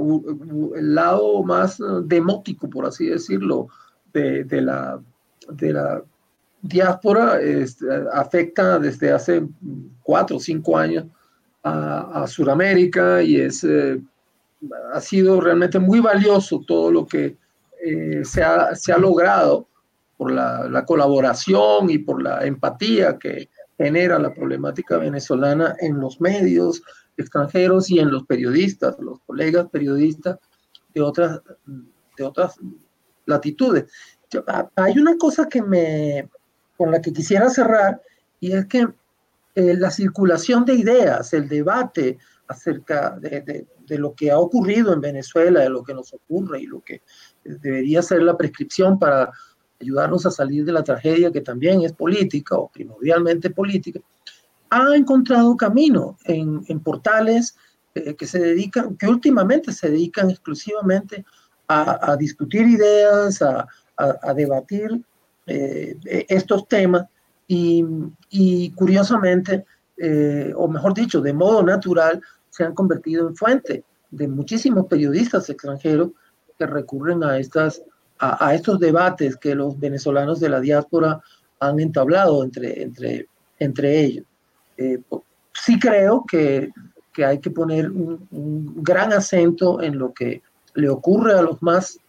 [0.75, 3.69] el lado más demótico, por así decirlo,
[4.13, 5.01] de, de la,
[5.49, 6.03] de la
[6.63, 9.43] diáspora este, afecta desde hace
[10.01, 11.05] cuatro o cinco años
[11.61, 14.01] a, Sudamérica y es, eh,
[14.93, 17.37] ha sido realmente muy valioso todo lo que
[17.85, 19.67] eh, se, ha, se, ha, logrado
[20.17, 26.81] por la, colaboración y por la empatía que genera la problemática venezolana en los medios
[27.17, 30.39] extranjeros y en los periodistas, los colegas periodistas
[30.93, 31.41] de otras,
[32.17, 32.55] de otras
[33.25, 33.85] latitudes.
[34.75, 36.29] hay una cosa que me,
[36.77, 38.01] con la que quisiera cerrar,
[38.39, 38.87] y es que
[39.55, 42.17] eh, la circulación de ideas, el debate
[42.47, 43.67] acerca de,
[43.97, 47.01] lo que ha ocurrido en Venezuela, de lo que nos ocurre y lo que
[47.43, 49.31] debería ser la prescripción para
[49.79, 53.99] ayudarnos a salir de la tragedia que también es política o primordialmente política,
[54.69, 57.55] ha encontrado camino en, portales
[57.93, 61.23] eh, que se dedican, que últimamente se dedican exclusivamente
[61.67, 65.01] a, discutir ideas, a, debatir
[65.45, 65.97] eh,
[66.29, 67.05] estos temas
[67.47, 69.65] y, curiosamente,
[69.97, 75.49] eh, o mejor dicho, de modo natural, se han convertido en fuente de muchísimos periodistas
[75.49, 76.11] extranjeros
[76.57, 77.81] que recurren a, estas,
[78.19, 81.21] a, estos debates que los venezolanos de la diáspora
[81.59, 83.27] han entablado entre, entre,
[83.59, 84.25] entre ellos.
[84.77, 84.99] Eh,
[85.53, 86.71] sí creo que,
[87.13, 90.41] que, hay que poner un, gran acento en lo que
[90.75, 91.99] le ocurre a los más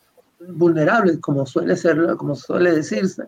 [0.49, 3.25] vulnerables, como suele ser, como suele decirse,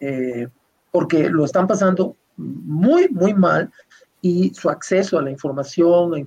[0.00, 0.48] eh,
[0.90, 3.70] porque lo están pasando muy, muy mal
[4.22, 6.18] y su acceso a la información, a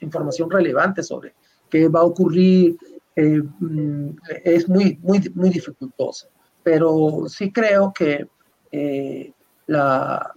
[0.00, 1.34] información relevante sobre
[1.68, 2.76] qué va a ocurrir,
[3.16, 4.10] eh, mm,
[4.44, 6.28] es muy, muy, muy dificultoso.
[6.62, 8.26] Pero sí creo que
[8.70, 9.32] eh,
[9.66, 10.34] la,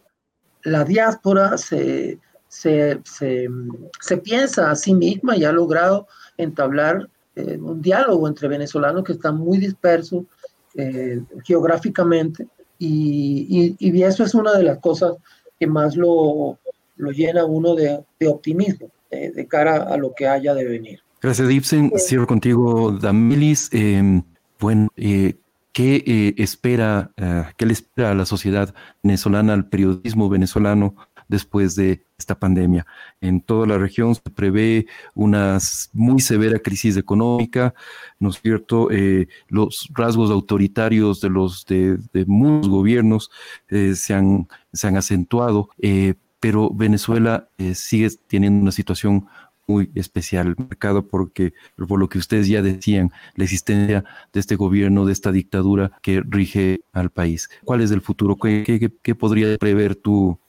[0.64, 3.48] la, diáspora se, se, se,
[4.02, 9.14] se, piensa a sí misma y ha logrado entablar eh, un diálogo entre venezolanos que
[9.14, 10.24] están muy dispersos
[11.46, 15.14] geográficamente y, y, eso es una de las cosas
[15.58, 16.60] que más lo,
[16.98, 21.00] lo llena uno de, de optimismo de, cara a lo que haya de venir.
[21.22, 21.92] Gracias, Ibsen.
[21.98, 23.70] Cierro contigo, Damilis.
[23.72, 24.24] Em,
[24.60, 25.36] bueno, eh,
[25.72, 30.96] ¿qué eh, espera, eh, qué le espera a la sociedad venezolana, al periodismo venezolano
[31.28, 32.86] después de esta pandemia.
[33.22, 35.58] En toda la región se prevé una
[35.94, 37.74] muy severa crisis económica,
[38.20, 38.90] ¿no es cierto?
[38.92, 41.98] Eh, los rasgos autoritarios de los de,
[42.28, 43.32] muchos gobiernos
[43.70, 49.28] eh, se, han, se han acentuado, eh, pero Venezuela sigue teniendo una situación
[49.68, 55.06] muy especial, marcado porque, por lo que ustedes ya decían, la existencia de este gobierno,
[55.06, 57.50] de esta dictadura que rige al país.
[57.64, 58.36] ¿Cuál es el futuro?
[58.36, 60.40] ¿Qué, qué, qué podría prever tú,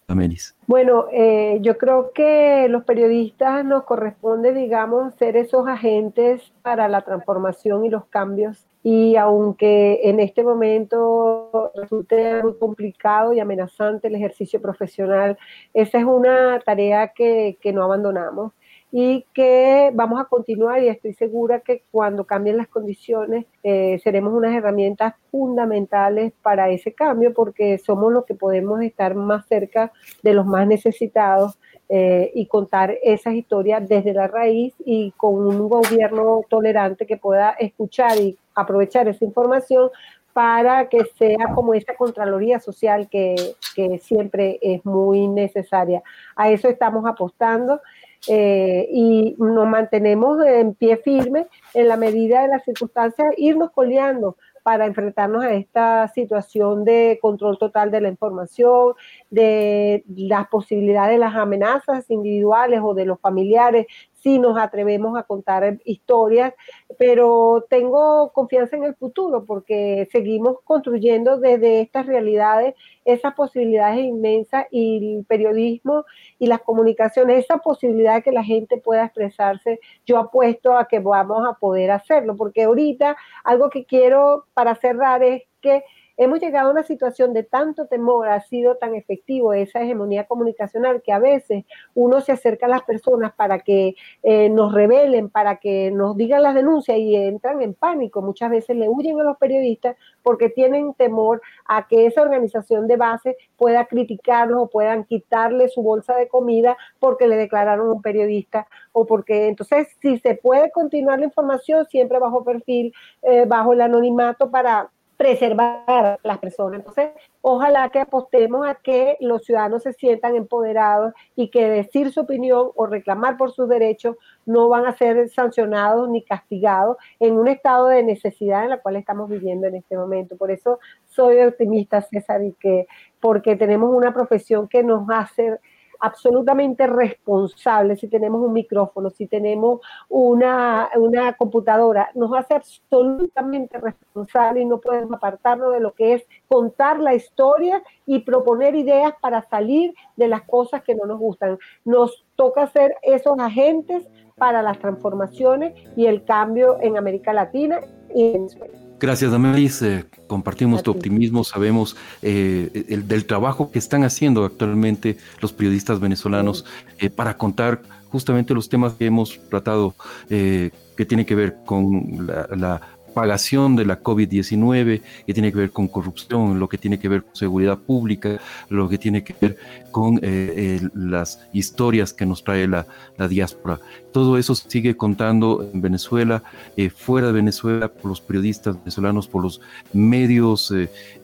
[0.66, 7.02] bueno, eh, yo creo que los periodistas nos corresponde, digamos, ser esos agentes para la
[7.02, 8.66] transformación y los cambios.
[8.84, 15.36] Y aunque en este momento resulte muy complicado y amenazante el ejercicio profesional,
[15.74, 18.52] esa es una tarea que, que no abandonamos
[18.98, 24.32] y que vamos a continuar y estoy segura que cuando cambien las condiciones eh, seremos
[24.32, 29.92] unas herramientas fundamentales para ese cambio porque somos los que podemos estar más cerca
[30.22, 31.58] de los más necesitados
[31.90, 37.50] eh, y contar esas historias desde la raíz y con un gobierno tolerante que pueda
[37.50, 39.90] escuchar y aprovechar esa información
[40.32, 46.02] para que sea como esa Contraloría Social que, que siempre es muy necesaria.
[46.34, 47.80] A eso estamos apostando
[48.28, 54.36] eh, y nos mantenemos en pie firme en la medida de las circunstancias, irnos coleando
[54.66, 58.94] para enfrentarnos a esta situación de control total de la información,
[59.30, 63.86] de las posibilidades de las amenazas individuales o de los familiares,
[64.22, 66.54] si nos atrevemos a contar historias,
[66.98, 74.66] pero tengo confianza en el futuro porque seguimos construyendo desde estas realidades esas posibilidades inmensas
[74.70, 76.04] y el periodismo
[76.38, 80.98] y las comunicaciones, esa posibilidad de que la gente pueda expresarse, yo apuesto a que
[80.98, 85.84] vamos a poder hacerlo, porque ahorita algo que quiero para cerrar es que
[86.18, 91.02] Hemos llegado a una situación de tanto temor, ha sido tan efectivo esa hegemonía comunicacional
[91.02, 91.64] que a veces
[91.94, 96.42] uno se acerca a las personas para que eh, nos revelen, para que nos digan
[96.42, 98.22] las denuncias y entran en pánico.
[98.22, 102.96] Muchas veces le huyen a los periodistas porque tienen temor a que esa organización de
[102.96, 108.66] base pueda criticarlos o puedan quitarle su bolsa de comida porque le declararon un periodista
[108.92, 113.82] o porque entonces si se puede continuar la información siempre bajo perfil, eh, bajo el
[113.82, 116.80] anonimato para preservar a las personas.
[116.80, 117.10] Entonces,
[117.40, 122.70] ojalá que apostemos a que los ciudadanos se sientan empoderados y que decir su opinión
[122.74, 127.88] o reclamar por sus derechos no van a ser sancionados ni castigados en un estado
[127.88, 130.36] de necesidad en la cual estamos viviendo en este momento.
[130.36, 132.86] Por eso soy optimista, César, y que
[133.20, 135.58] porque tenemos una profesión que nos hace
[136.00, 144.60] absolutamente responsable si tenemos un micrófono, si tenemos una, una computadora, nos hace absolutamente responsable
[144.60, 149.42] y no podemos apartarnos de lo que es contar la historia y proponer ideas para
[149.48, 151.58] salir de las cosas que no nos gustan.
[151.84, 157.80] Nos toca ser esos agentes para las transformaciones y el cambio en América Latina
[158.14, 158.85] y en Venezuela.
[158.98, 159.82] Gracias, Damelis.
[159.82, 161.44] Eh, compartimos tu optimismo.
[161.44, 166.64] Sabemos eh, el, del trabajo que están haciendo actualmente los periodistas venezolanos
[166.98, 169.94] eh, para contar justamente los temas que hemos tratado,
[170.28, 172.80] que tienen que ver con la,
[173.16, 177.22] propagación de la COVID-19, que tiene que ver con corrupción, lo que tiene que ver
[177.22, 178.38] con seguridad pública,
[178.68, 179.56] lo que tiene que ver
[179.90, 182.86] con eh, las historias que nos trae la,
[183.26, 183.80] diáspora.
[184.12, 186.42] Todo eso sigue contando en Venezuela,
[186.76, 189.62] eh, fuera de Venezuela, por los periodistas venezolanos, por los
[189.94, 190.70] medios,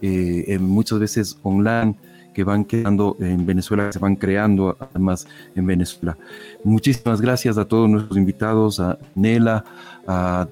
[0.01, 1.95] eh, muchas veces online
[2.33, 6.17] que van quedando en Venezuela, que se van creando además en Venezuela.
[6.65, 9.63] Muchísimas gracias a todos nuestros invitados, a Nela,
[10.07, 10.47] a,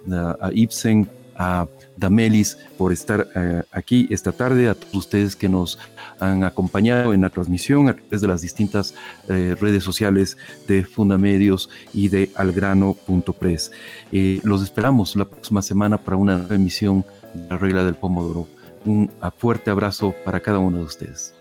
[0.52, 1.08] Ibsen,
[1.40, 1.66] a
[1.96, 5.78] Damelis por estar eh, aquí esta tarde, a todos ustedes que nos
[6.18, 8.94] han acompañado en la transmisión a través de las distintas
[9.28, 10.36] eh, redes sociales
[10.68, 13.72] de Fundamedios y de algrano.press.
[14.12, 18.46] Eh, los esperamos la próxima semana para una nueva emisión de la regla del Pomodoro.
[18.84, 21.34] Un fuerte abrazo para cada uno de ustedes.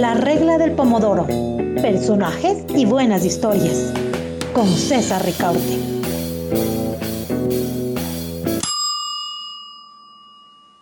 [0.00, 1.26] La regla del pomodoro.
[1.82, 3.92] Personajes y buenas historias.
[4.54, 6.01] Con César Ricaurte.